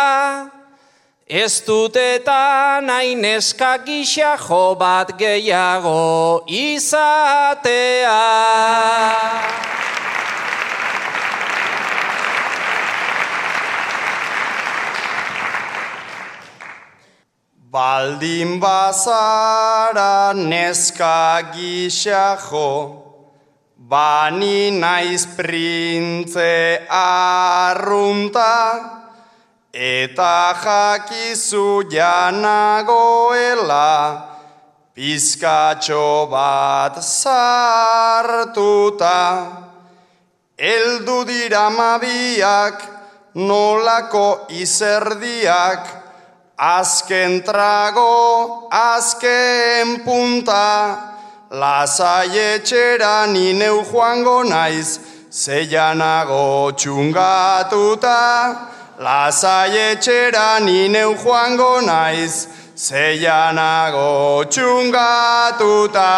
Ez 1.26 1.64
duteta 1.64 2.84
nahi 2.84 3.16
neska 3.16 3.80
gisa 3.80 4.36
jo 4.36 4.76
bat 4.76 5.16
gehiago 5.16 6.44
izatea. 6.44 8.20
Baldin 17.72 18.60
bazara 18.60 20.36
neska 20.36 21.40
gisa 21.56 22.36
jo, 22.36 23.00
Bani 23.78 24.70
naiz 24.70 25.26
printze 25.36 26.86
arrunta, 26.88 29.03
eta 29.74 30.54
jakizu 30.62 31.90
janagoela, 31.90 33.90
pizkatxo 34.94 36.30
bat 36.30 37.02
sartuta. 37.02 39.18
Eldu 40.56 41.24
dira 41.26 41.70
mabiak, 41.70 42.82
nolako 43.34 44.46
izerdiak, 44.48 45.88
azken 46.56 47.42
trago, 47.42 48.68
azken 48.70 50.04
punta, 50.04 51.10
Lasai 51.54 52.34
etxera 52.34 53.30
nineu 53.30 53.84
joango 53.86 54.42
naiz, 54.42 54.98
zeianago 55.30 56.74
txungatuta. 56.74 58.73
Lasai 58.96 59.76
etxera 59.90 60.60
nineu 60.62 61.16
joango 61.18 61.82
naiz, 61.82 62.46
zeianago 62.76 64.44
txungatuta. 64.46 66.12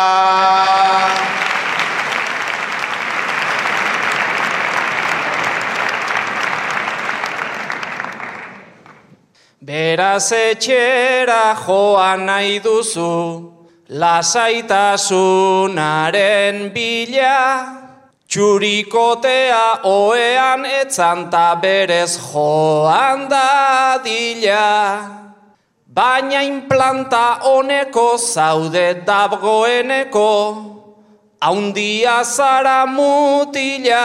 Beraz 9.62 10.33
etxera 10.33 11.57
joan 11.64 12.27
nahi 12.29 12.61
duzu, 12.61 13.53
lasaitasunaren 13.89 16.72
bila, 16.74 17.76
txurikotea 18.37 19.80
oean 19.89 20.66
etzanta 20.68 21.57
berez 21.57 22.18
joan 22.20 23.22
dadila. 23.32 24.64
Baina 25.89 26.43
implanta 26.45 27.41
honeko 27.49 28.18
zaude 28.20 29.01
dabgoeneko, 29.09 30.32
haundia 31.41 32.18
zara 32.24 32.84
mutila. 32.84 34.05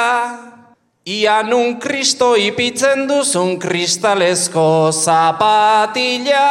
Ia 1.03 1.43
nun 1.43 1.75
kristo 1.83 2.31
ipitzen 2.39 3.09
duzun 3.11 3.59
kristalezko 3.59 4.95
zapatila. 4.95 6.47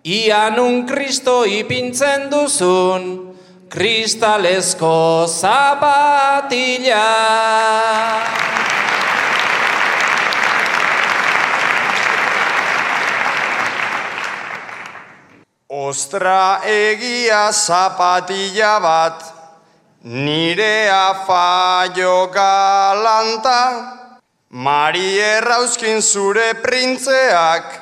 Ia 0.00 0.48
nun 0.56 0.86
kristo 0.88 1.44
ipintzen 1.44 2.30
duzun 2.32 3.33
kristalezko 3.74 5.26
zapatila. 5.26 7.10
Ostra 15.68 16.60
egia 16.70 17.50
zapatila 17.52 18.78
bat, 18.80 19.18
Nire 20.04 20.88
afaio 20.90 22.30
galanta, 22.30 23.60
Mari 24.50 25.18
errauzkin 25.18 25.98
zure 25.98 26.52
printzeak, 26.62 27.80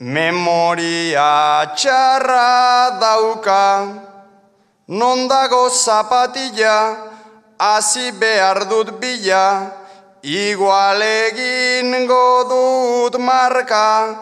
Memoria 0.00 1.64
txarra 1.76 2.98
dauka. 3.00 4.13
Nondago 4.88 5.70
zapatilla, 5.70 6.96
hasi 7.58 8.12
behar 8.12 8.68
dut 8.68 9.00
bila, 9.00 9.72
Igual 10.24 11.02
egin 11.02 12.06
godut 12.08 13.20
marka. 13.20 14.16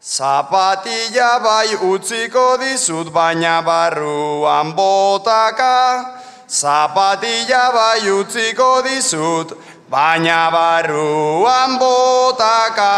Zapatilla 0.00 1.42
bai 1.42 1.74
utziko 1.74 2.58
dizut, 2.58 3.10
baina 3.12 3.62
barruan 3.62 4.70
botaka. 4.74 6.14
Zapatilla 6.46 7.74
bai 7.74 8.06
utziko 8.06 8.82
dizut, 8.86 9.50
baina 9.90 10.50
barruan 10.50 11.78
botaka. 11.78 12.94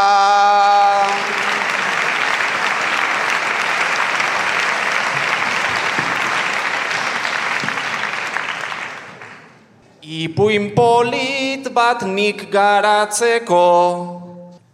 Ipuin 10.05 10.75
polit 10.77 11.65
bat 11.73 12.03
nik 12.05 12.51
garatzeko, 12.53 13.65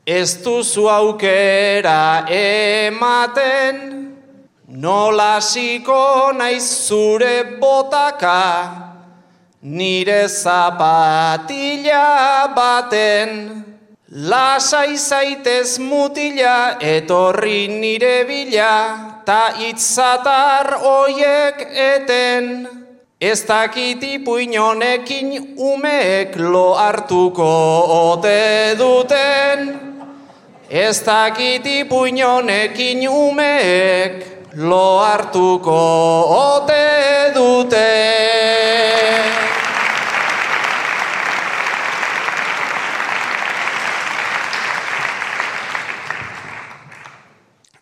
ez 0.02 0.42
duzu 0.42 0.88
aukera 0.90 2.26
ematen, 2.26 4.00
Nola 4.66 5.38
siko 5.40 6.32
naiz 6.34 6.66
zure 6.86 7.58
botaka, 7.62 8.42
nire 9.62 10.26
zapatila 10.26 12.02
baten. 12.54 13.64
Lasai 14.10 14.96
zaitez 14.98 15.78
mutila, 15.78 16.78
etorri 16.82 17.68
nire 17.68 18.26
bila, 18.26 19.22
ta 19.24 19.54
itzatar 19.62 20.74
oiek 20.82 21.66
eten. 21.70 22.79
Ez 23.20 23.44
dakit 23.44 24.00
ipuinonekin 24.02 25.54
umeek 25.56 26.36
lo 26.36 26.72
hartuko 26.74 27.48
ote 28.12 28.74
duten. 28.78 29.60
Ez 30.70 31.02
dakit 31.04 31.66
ipuinonekin 31.66 33.04
umeek 33.08 34.24
lo 34.56 34.98
hartuko 35.04 35.76
ote 36.32 37.32
dute. 37.34 37.90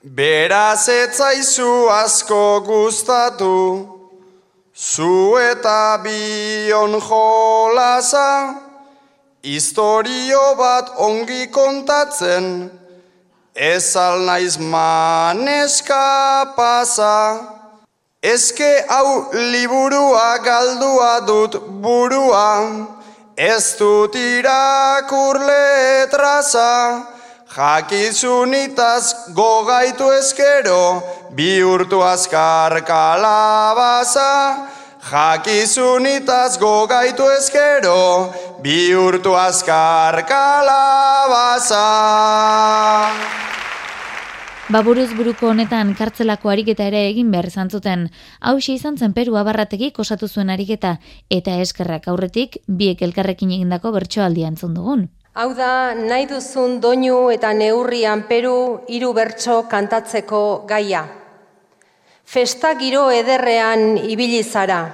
Beraz 0.02 0.88
etzaizu 0.88 1.86
asko 1.94 2.60
gustatu, 2.66 3.97
zu 4.78 5.34
eta 5.42 5.98
bion 5.98 7.00
jolasa, 7.02 8.54
historio 9.42 10.54
bat 10.54 10.94
ongi 10.96 11.50
kontatzen, 11.50 12.70
Ez 13.58 13.96
naiz 13.96 14.56
maneska 14.56 16.54
pasa, 16.54 17.42
ezke 18.22 18.86
hau 18.86 19.34
liburua 19.34 20.38
galdua 20.44 21.26
dut 21.26 21.58
burua, 21.82 22.86
ez 23.34 23.74
dut 23.74 24.14
irakur 24.14 25.42
letraza, 25.42 27.02
jakizunitaz 27.58 29.34
gogaitu 29.34 30.12
ezkero, 30.14 31.02
bihurtu 31.34 32.02
azkar 32.06 32.84
kalabaza, 32.86 34.68
jakizunitaz 35.10 36.58
gogaitu 36.62 37.26
ezkero, 37.38 38.30
bihurtu 38.62 39.34
azkar 39.34 40.22
kalabaza. 40.30 41.82
Baburuz 44.68 45.10
buruko 45.16 45.48
honetan 45.48 45.94
kartzelako 45.98 46.52
ariketa 46.54 46.86
ere 46.86 47.06
egin 47.08 47.30
behar 47.32 47.48
izan 47.50 47.70
zuten. 47.72 48.10
Hau 48.38 48.58
izan 48.60 48.98
zen 48.98 49.14
Peru 49.16 49.34
abarrategik 49.40 49.98
osatu 49.98 50.28
zuen 50.28 50.50
ariketa 50.50 50.98
eta 51.30 51.58
eskerrak 51.58 52.06
aurretik 52.06 52.60
biek 52.68 53.02
elkarrekin 53.02 53.50
egindako 53.50 53.96
bertsoaldi 53.96 54.44
antzun 54.44 54.74
dugun. 54.76 55.08
Hau 55.38 55.52
da, 55.54 55.94
nahi 55.94 56.24
duzun 56.26 56.80
doinu 56.82 57.30
eta 57.30 57.52
neurrian 57.54 58.24
Peru 58.26 58.82
hiru 58.90 59.12
bertso 59.14 59.70
kantatzeko 59.70 60.66
gaia. 60.66 61.06
Festa 62.26 62.74
giro 62.80 63.04
ederrean 63.14 64.02
ibili 64.02 64.42
zara. 64.42 64.90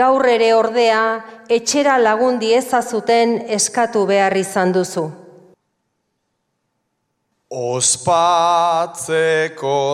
Gaur 0.00 0.28
ere 0.28 0.52
ordea 0.52 1.24
etxera 1.48 1.96
lagundi 2.02 2.52
ezazuten 2.52 3.48
eskatu 3.48 4.04
behar 4.12 4.36
izan 4.36 4.76
duzu. 4.76 5.08
Ospatzeko 7.62 8.76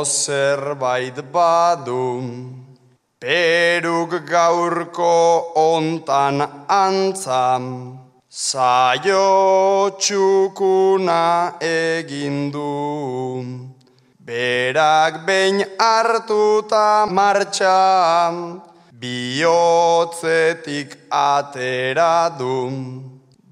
zerbait 0.02 1.22
badu, 1.30 2.24
peruk 3.22 4.26
gaurko 4.26 5.14
ontan 5.54 6.42
antzam, 6.66 7.97
zaio 8.38 9.98
txukuna 9.98 11.58
egindu. 11.58 13.42
Berak 14.22 15.26
behin 15.26 15.64
hartuta 15.74 17.06
martxa, 17.10 18.30
bihotzetik 18.94 20.90
atera 21.10 22.30
du. 22.38 22.70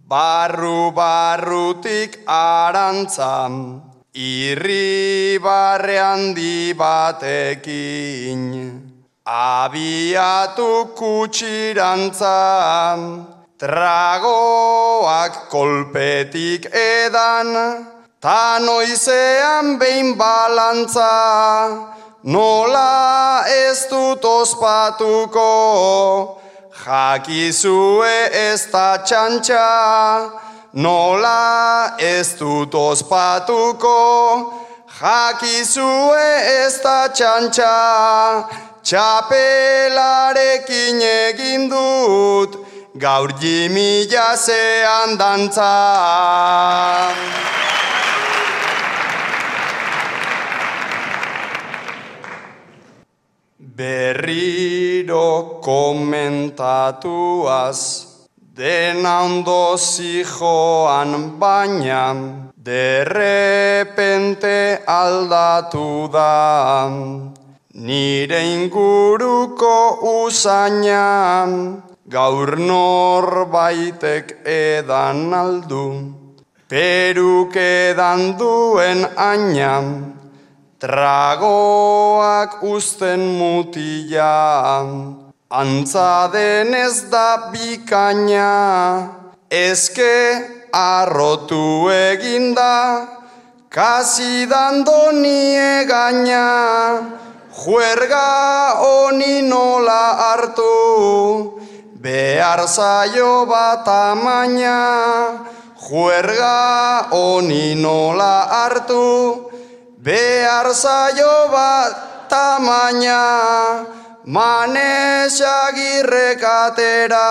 Barru 0.07 0.93
barrutik 0.95 2.23
arantzam, 2.29 3.83
Irri 4.15 5.37
barre 5.43 5.99
handi 5.99 6.73
batekin, 6.73 8.43
abiatu 9.27 10.95
kutsirantza, 10.95 12.37
tragoak 13.59 15.51
kolpetik 15.51 16.67
edan, 16.73 17.87
ta 18.21 18.59
noizean 18.59 19.79
behin 19.79 20.17
balantza, 20.17 21.13
nola 22.23 23.45
ez 23.49 23.87
dut 23.91 24.25
ospatuko, 24.25 25.51
jakizue 26.85 28.17
ez 28.33 28.67
da 28.73 28.99
txantxa, 29.05 30.45
Nola 30.77 31.97
ez 31.97 32.37
dut 32.37 32.75
ospatuko, 32.77 34.53
jakizue 35.01 36.29
ez 36.53 36.77
da 36.85 37.09
txantxa, 37.09 38.45
txapelarekin 38.85 41.01
egin 41.01 41.73
dut, 41.73 42.61
gaur 42.99 43.33
jimila 43.41 44.37
zean 44.37 45.17
dantza. 45.21 45.75
Berriro 53.77 55.61
komentatuaz, 55.61 57.81
dena 58.57 59.21
ondo 59.25 59.77
zijoan 59.77 61.39
baina, 61.39 62.05
derrepente 62.57 64.59
aldatu 64.89 66.09
da, 66.09 66.89
nire 67.75 68.41
inguruko 68.55 69.77
usainan, 70.25 71.83
gaur 72.09 72.55
norbaitek 72.57 74.47
edan 74.47 75.35
aldu, 75.35 75.87
peruk 76.71 77.57
edan 77.57 78.39
duen 78.39 79.03
ainan, 79.17 80.15
tragoak 80.79 82.63
usten 82.63 83.21
mutilan, 83.39 84.91
Antza 85.51 86.27
denez 86.33 87.07
da 87.11 87.51
bikaina, 87.53 88.51
ezke 89.51 90.43
arrotu 90.75 91.87
eginda, 91.87 93.07
kasi 93.71 94.47
dando 94.47 95.13
gaina, 95.87 96.99
juerga 97.55 98.75
honi 98.83 99.43
nola 99.43 100.05
hartu, 100.19 101.56
behar 102.07 102.63
zaio 102.71 103.51
bat 103.51 103.83
amaina, 103.91 104.79
juerga 105.75 107.11
honi 107.11 107.75
nola 107.75 108.47
hartu, 108.57 109.51
behar 110.07 110.71
zaio 110.83 111.35
bat 111.55 112.31
amaina, 112.31 113.23
Manesagirrek 114.27 116.43
atera, 116.43 117.31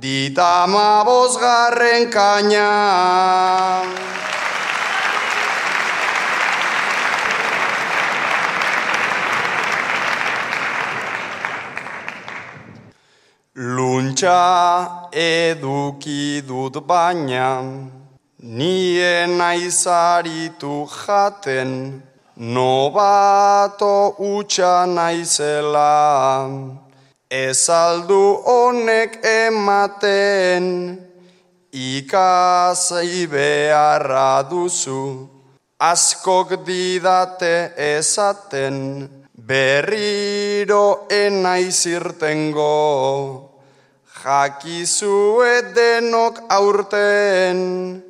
ditama 0.00 1.04
bosgarren 1.04 2.08
kaina. 2.08 2.72
Luntxa 13.58 15.08
eduki 15.16 16.42
dut 16.44 16.76
baina, 16.86 17.64
nien 18.42 19.40
aizaritu 19.40 20.84
jaten, 20.84 22.02
Nobato 22.36 24.12
utxa 24.20 24.84
naizela, 24.84 26.52
ezaldu 27.30 28.44
honek 28.44 29.24
ematen, 29.24 31.00
ikasei 31.72 33.24
beharra 33.26 34.44
duzu, 34.50 35.30
askok 35.80 36.60
didate 36.66 37.72
ezaten, 37.78 39.08
berriro 39.32 41.06
enaizirtengo, 41.08 42.72
jakizue 44.26 45.62
denok 45.74 46.40
aurten, 46.50 48.02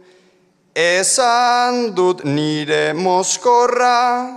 Esan 0.76 1.96
dut 1.96 2.24
nire 2.24 2.92
moskorra, 2.92 4.28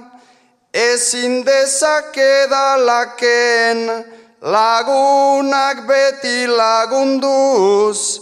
ezin 0.74 1.44
dezakedalaken, 1.44 4.06
lagunak 4.42 5.88
beti 5.88 6.48
lagunduz, 6.48 8.20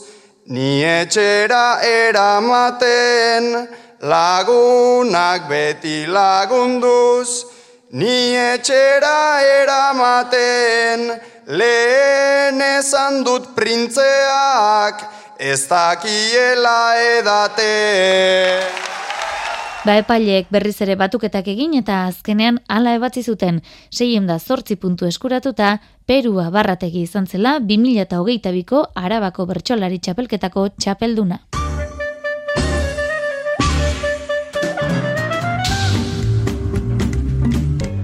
ni 0.50 0.82
etxera 0.82 1.78
eramaten, 1.82 3.68
lagunak 4.02 5.50
beti 5.50 6.06
lagunduz, 6.10 7.46
ni 7.92 8.34
etxera 8.34 9.42
eramaten, 9.62 11.22
lehen 11.48 12.60
esan 12.62 13.24
dut 13.24 13.54
printzeak, 13.56 15.04
ez 15.40 15.64
dakiela 15.70 16.80
edate. 17.20 17.72
Ba 19.88 19.96
epaileek 20.02 20.50
berriz 20.52 20.76
ere 20.84 20.98
batuketak 21.00 21.48
egin 21.48 21.78
eta 21.80 22.02
azkenean 22.10 22.58
hala 22.68 22.98
ebatzi 22.98 23.24
zuten 23.24 23.62
seiem 23.88 24.28
da 24.28 24.36
zortzi 24.40 24.76
puntu 24.76 25.08
eskuratuta 25.08 25.78
Perua 26.08 26.50
barrategi 26.52 27.06
izan 27.08 27.28
zela 27.28 27.60
2008ko 27.60 28.84
Arabako 28.96 29.46
bertsolari 29.48 30.00
txapelketako 30.04 30.68
txapelduna. 30.76 31.40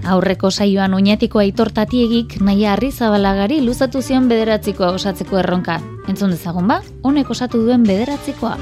Aurreko 0.04 0.52
saioan 0.52 0.92
oinatiko 0.98 1.40
aitortatiegik 1.40 2.34
nahi 2.44 2.66
harri 2.68 2.90
zabalagari 2.92 3.62
luzatu 3.64 4.02
zion 4.02 4.28
bederatzikoa 4.28 4.90
osatzeko 4.98 5.38
erronka. 5.40 5.80
Entzun 6.12 6.34
dezagun 6.36 6.68
ba, 6.68 6.82
honek 7.08 7.32
osatu 7.32 7.64
duen 7.64 7.88
bederatzikoa. 7.88 8.58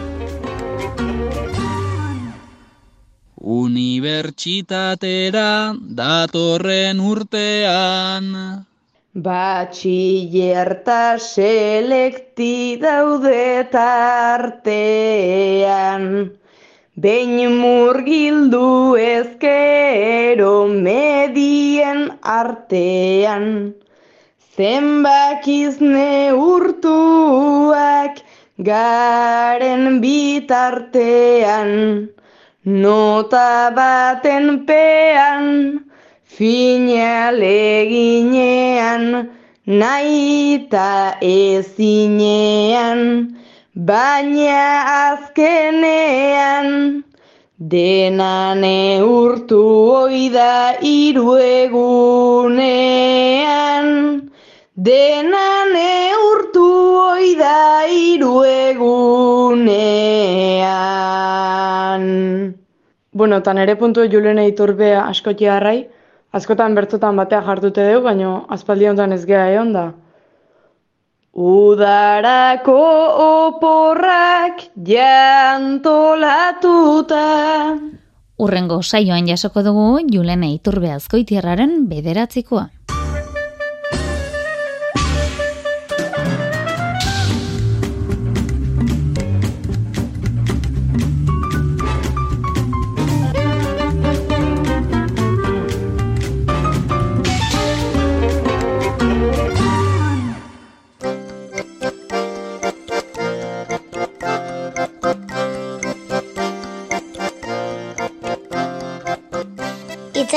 Unibertsitatera 3.42 5.74
datorren 5.98 7.02
urtean 7.02 8.30
Batxillerta 9.12 11.20
selekti 11.20 12.80
daude 12.80 13.68
tartean 13.74 16.06
Behin 17.02 17.56
murgildu 17.58 18.94
ezkero 19.02 20.68
medien 20.70 22.02
artean, 22.34 23.74
zenbakizne 24.58 26.14
urtuak 26.36 28.22
garen 28.70 29.98
bitartean, 30.04 31.74
nota 32.86 33.50
baten 33.82 34.66
pean, 34.70 35.46
finale 36.38 37.60
ginean, 37.90 39.30
nahi 39.66 40.68
ezinean, 41.34 43.02
Baina 43.74 44.84
azkenean 45.16 47.04
dena 47.58 48.52
urtu 49.00 49.64
oida 49.96 50.76
iru 50.84 51.38
egunean 51.40 52.68
dena 54.76 55.64
urtu 56.20 56.68
oida 57.00 57.88
iru 57.88 58.44
egunean 58.44 59.72
Bueno, 63.14 63.42
tan 63.42 63.58
ere 63.58 63.76
puntu 63.78 64.02
julen 64.12 64.38
eiturbe 64.40 64.96
askoti 64.96 65.46
harrai, 65.46 65.88
askotan 66.34 66.76
bertzotan 66.76 67.16
batea 67.16 67.42
jartute 67.42 67.94
dugu, 67.94 68.04
baina 68.04 68.44
aspaldi 68.50 68.86
honetan 68.88 69.14
ez 69.14 69.26
geha 69.26 69.48
egon 69.54 69.72
da. 69.72 69.94
Udarako 71.32 72.76
oporrak 73.48 74.76
jantolatuta. 74.76 75.80
Urrengo 78.36 78.82
saioan 78.84 79.28
jasoko 79.30 79.64
dugu 79.64 80.02
Julene 80.12 80.52
Iturbe 80.52 80.92
Azkoitierraren 80.92 81.88
bederatzikoa. 81.88 82.68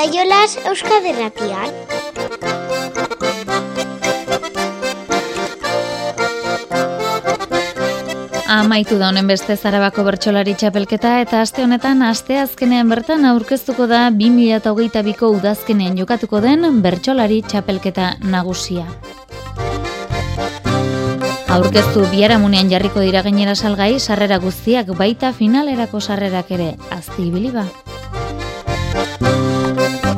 Itzaiolas 0.04 0.58
Euskaderratian. 0.68 1.70
Amaitu 8.52 8.98
da 9.00 9.08
honen 9.08 9.30
beste 9.32 9.56
zarabako 9.56 10.04
bertsolari 10.04 10.52
txapelketa 10.60 11.14
eta 11.22 11.40
aste 11.40 11.64
honetan 11.64 12.04
aste 12.04 12.36
azkenean 12.42 12.92
bertan 12.92 13.24
aurkeztuko 13.30 13.86
da 13.88 14.10
2022ko 14.18 15.32
udazkenean 15.38 15.96
jokatuko 15.96 16.42
den 16.44 16.82
bertsolari 16.84 17.40
txapelketa 17.48 18.10
nagusia. 18.20 18.84
Aurkeztu 21.56 22.04
biharamunean 22.12 22.68
jarriko 22.68 23.00
dira 23.00 23.24
gainera 23.24 23.56
salgai 23.56 23.94
sarrera 23.98 24.42
guztiak 24.44 24.92
baita 25.00 25.32
finalerako 25.32 26.04
sarrerak 26.04 26.50
ere 26.58 26.74
azti 26.92 27.32
ba. 27.54 27.64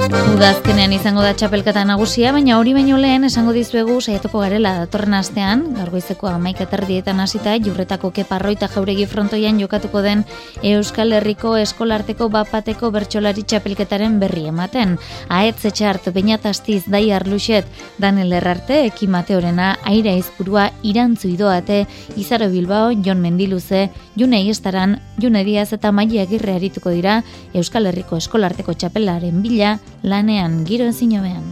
thank 0.08 0.24
you 0.24 0.25
Udazkenean 0.36 0.92
izango 0.92 1.22
da 1.24 1.30
txapelkata 1.32 1.80
nagusia, 1.88 2.28
baina 2.36 2.58
hori 2.60 2.74
baino 2.76 2.98
lehen 3.00 3.24
esango 3.24 3.54
dizuegu 3.56 3.94
saiatuko 4.02 4.42
garela 4.42 4.74
datorren 4.82 5.14
astean, 5.16 5.62
gargoizeko 5.78 6.28
amaik 6.28 6.58
eterdietan 6.60 7.22
hasita 7.24 7.54
jurretako 7.64 8.10
keparroita 8.18 8.68
jauregi 8.74 9.06
frontoian 9.08 9.56
jokatuko 9.62 10.02
den 10.04 10.26
Euskal 10.60 11.16
Herriko 11.16 11.54
eskolarteko 11.56 12.28
bapateko 12.34 12.90
bertsolari 12.92 13.46
txapelketaren 13.48 14.18
berri 14.20 14.44
ematen. 14.50 14.98
Aetz 15.32 15.70
etxart, 15.70 16.10
bainat 16.12 16.44
astiz, 16.52 16.82
dai 16.84 17.06
arluxet, 17.16 17.64
Daniel 17.96 18.36
Errarte, 18.36 18.82
Eki 18.90 19.08
Mateorena, 19.08 19.78
Aira 19.88 20.12
Izpurua, 20.20 20.68
Irantzu 20.82 21.32
Idoate, 21.32 21.86
Izaro 22.20 22.50
Bilbao, 22.52 22.92
Jon 22.92 23.24
Mendiluze, 23.24 23.86
June 24.20 24.44
Iestaran, 24.44 24.98
June 25.16 25.44
Diaz 25.48 25.72
eta 25.72 25.96
Maia 25.96 26.28
Agirre 26.28 26.58
arituko 26.60 26.92
dira 26.92 27.22
Euskal 27.56 27.88
Herriko 27.88 28.20
eskolarteko 28.20 28.76
txapelaren 28.76 29.40
bila, 29.40 29.78
lanean 30.26 30.64
giro 30.66 30.86
ezin 30.90 31.14
hobean. 31.18 31.44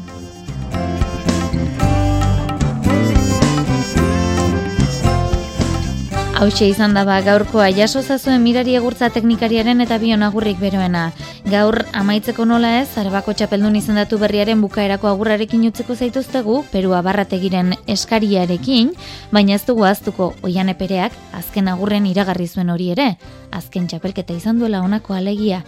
Hauxe 6.35 6.67
izan 6.67 6.97
daba 6.99 7.21
gaurkoa 7.23 7.69
jaso 7.71 8.03
zazuen 8.03 8.43
mirari 8.43 8.75
egurtza 8.75 9.09
teknikariaren 9.15 9.81
eta 9.81 10.01
bion 10.03 10.27
agurrik 10.27 10.59
beroena. 10.59 11.13
Gaur 11.47 11.85
amaitzeko 11.95 12.45
nola 12.49 12.81
ez, 12.81 12.89
arabako 12.99 13.33
txapeldun 13.39 13.77
izendatu 13.79 14.19
berriaren 14.19 14.61
bukaerako 14.61 15.09
agurrarekin 15.09 15.69
utzeko 15.71 15.95
zaituztegu, 15.95 16.65
Perua 16.73 17.01
barrategiren 17.07 17.75
eskariarekin, 17.87 18.91
baina 19.31 19.55
ez 19.55 19.63
dugu 19.65 19.87
aztuko 19.87 20.33
oian 20.43 20.69
epereak 20.73 21.15
azken 21.33 21.69
agurren 21.69 22.11
iragarri 22.11 22.49
zuen 22.49 22.75
hori 22.75 22.91
ere. 22.97 23.13
Azken 23.53 23.87
txapelketa 23.87 24.35
izan 24.35 24.59
duela 24.59 24.83
honako 24.83 25.15
alegia. 25.15 25.63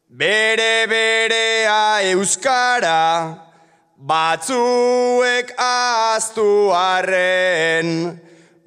bere 0.07 0.85
berea 0.85 2.05
euskara, 2.13 3.49
Batzuek 4.01 5.51
aztu 5.61 6.73
arren, 6.73 8.17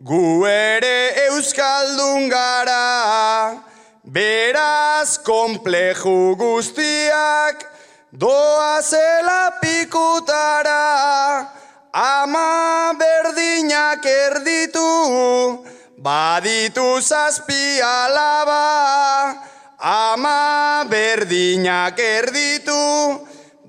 gu 0.04 0.44
ere 0.44 1.16
euskaldun 1.28 2.28
gara, 2.28 3.56
beraz 4.04 5.16
kompleju 5.24 6.36
guztiak, 6.36 7.64
doa 8.12 8.82
zela 8.82 9.56
pikutara, 9.62 11.48
ama 11.92 12.92
berdinak 13.00 14.04
erditu, 14.04 15.64
baditu 15.96 17.00
zazpi 17.00 17.80
alaba, 17.80 19.34
ama 19.80 20.84
berdinak 20.84 21.98
erditu, 21.98 23.24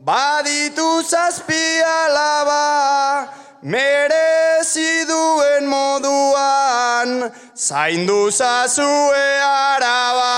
Baditu 0.05 1.01
zazpi 1.01 1.81
alaba, 1.81 3.25
merezi 3.65 5.05
duen 5.09 5.65
moduan, 5.65 7.31
zaindu 7.55 8.29
zazue 8.31 9.25
araba. 9.41 10.33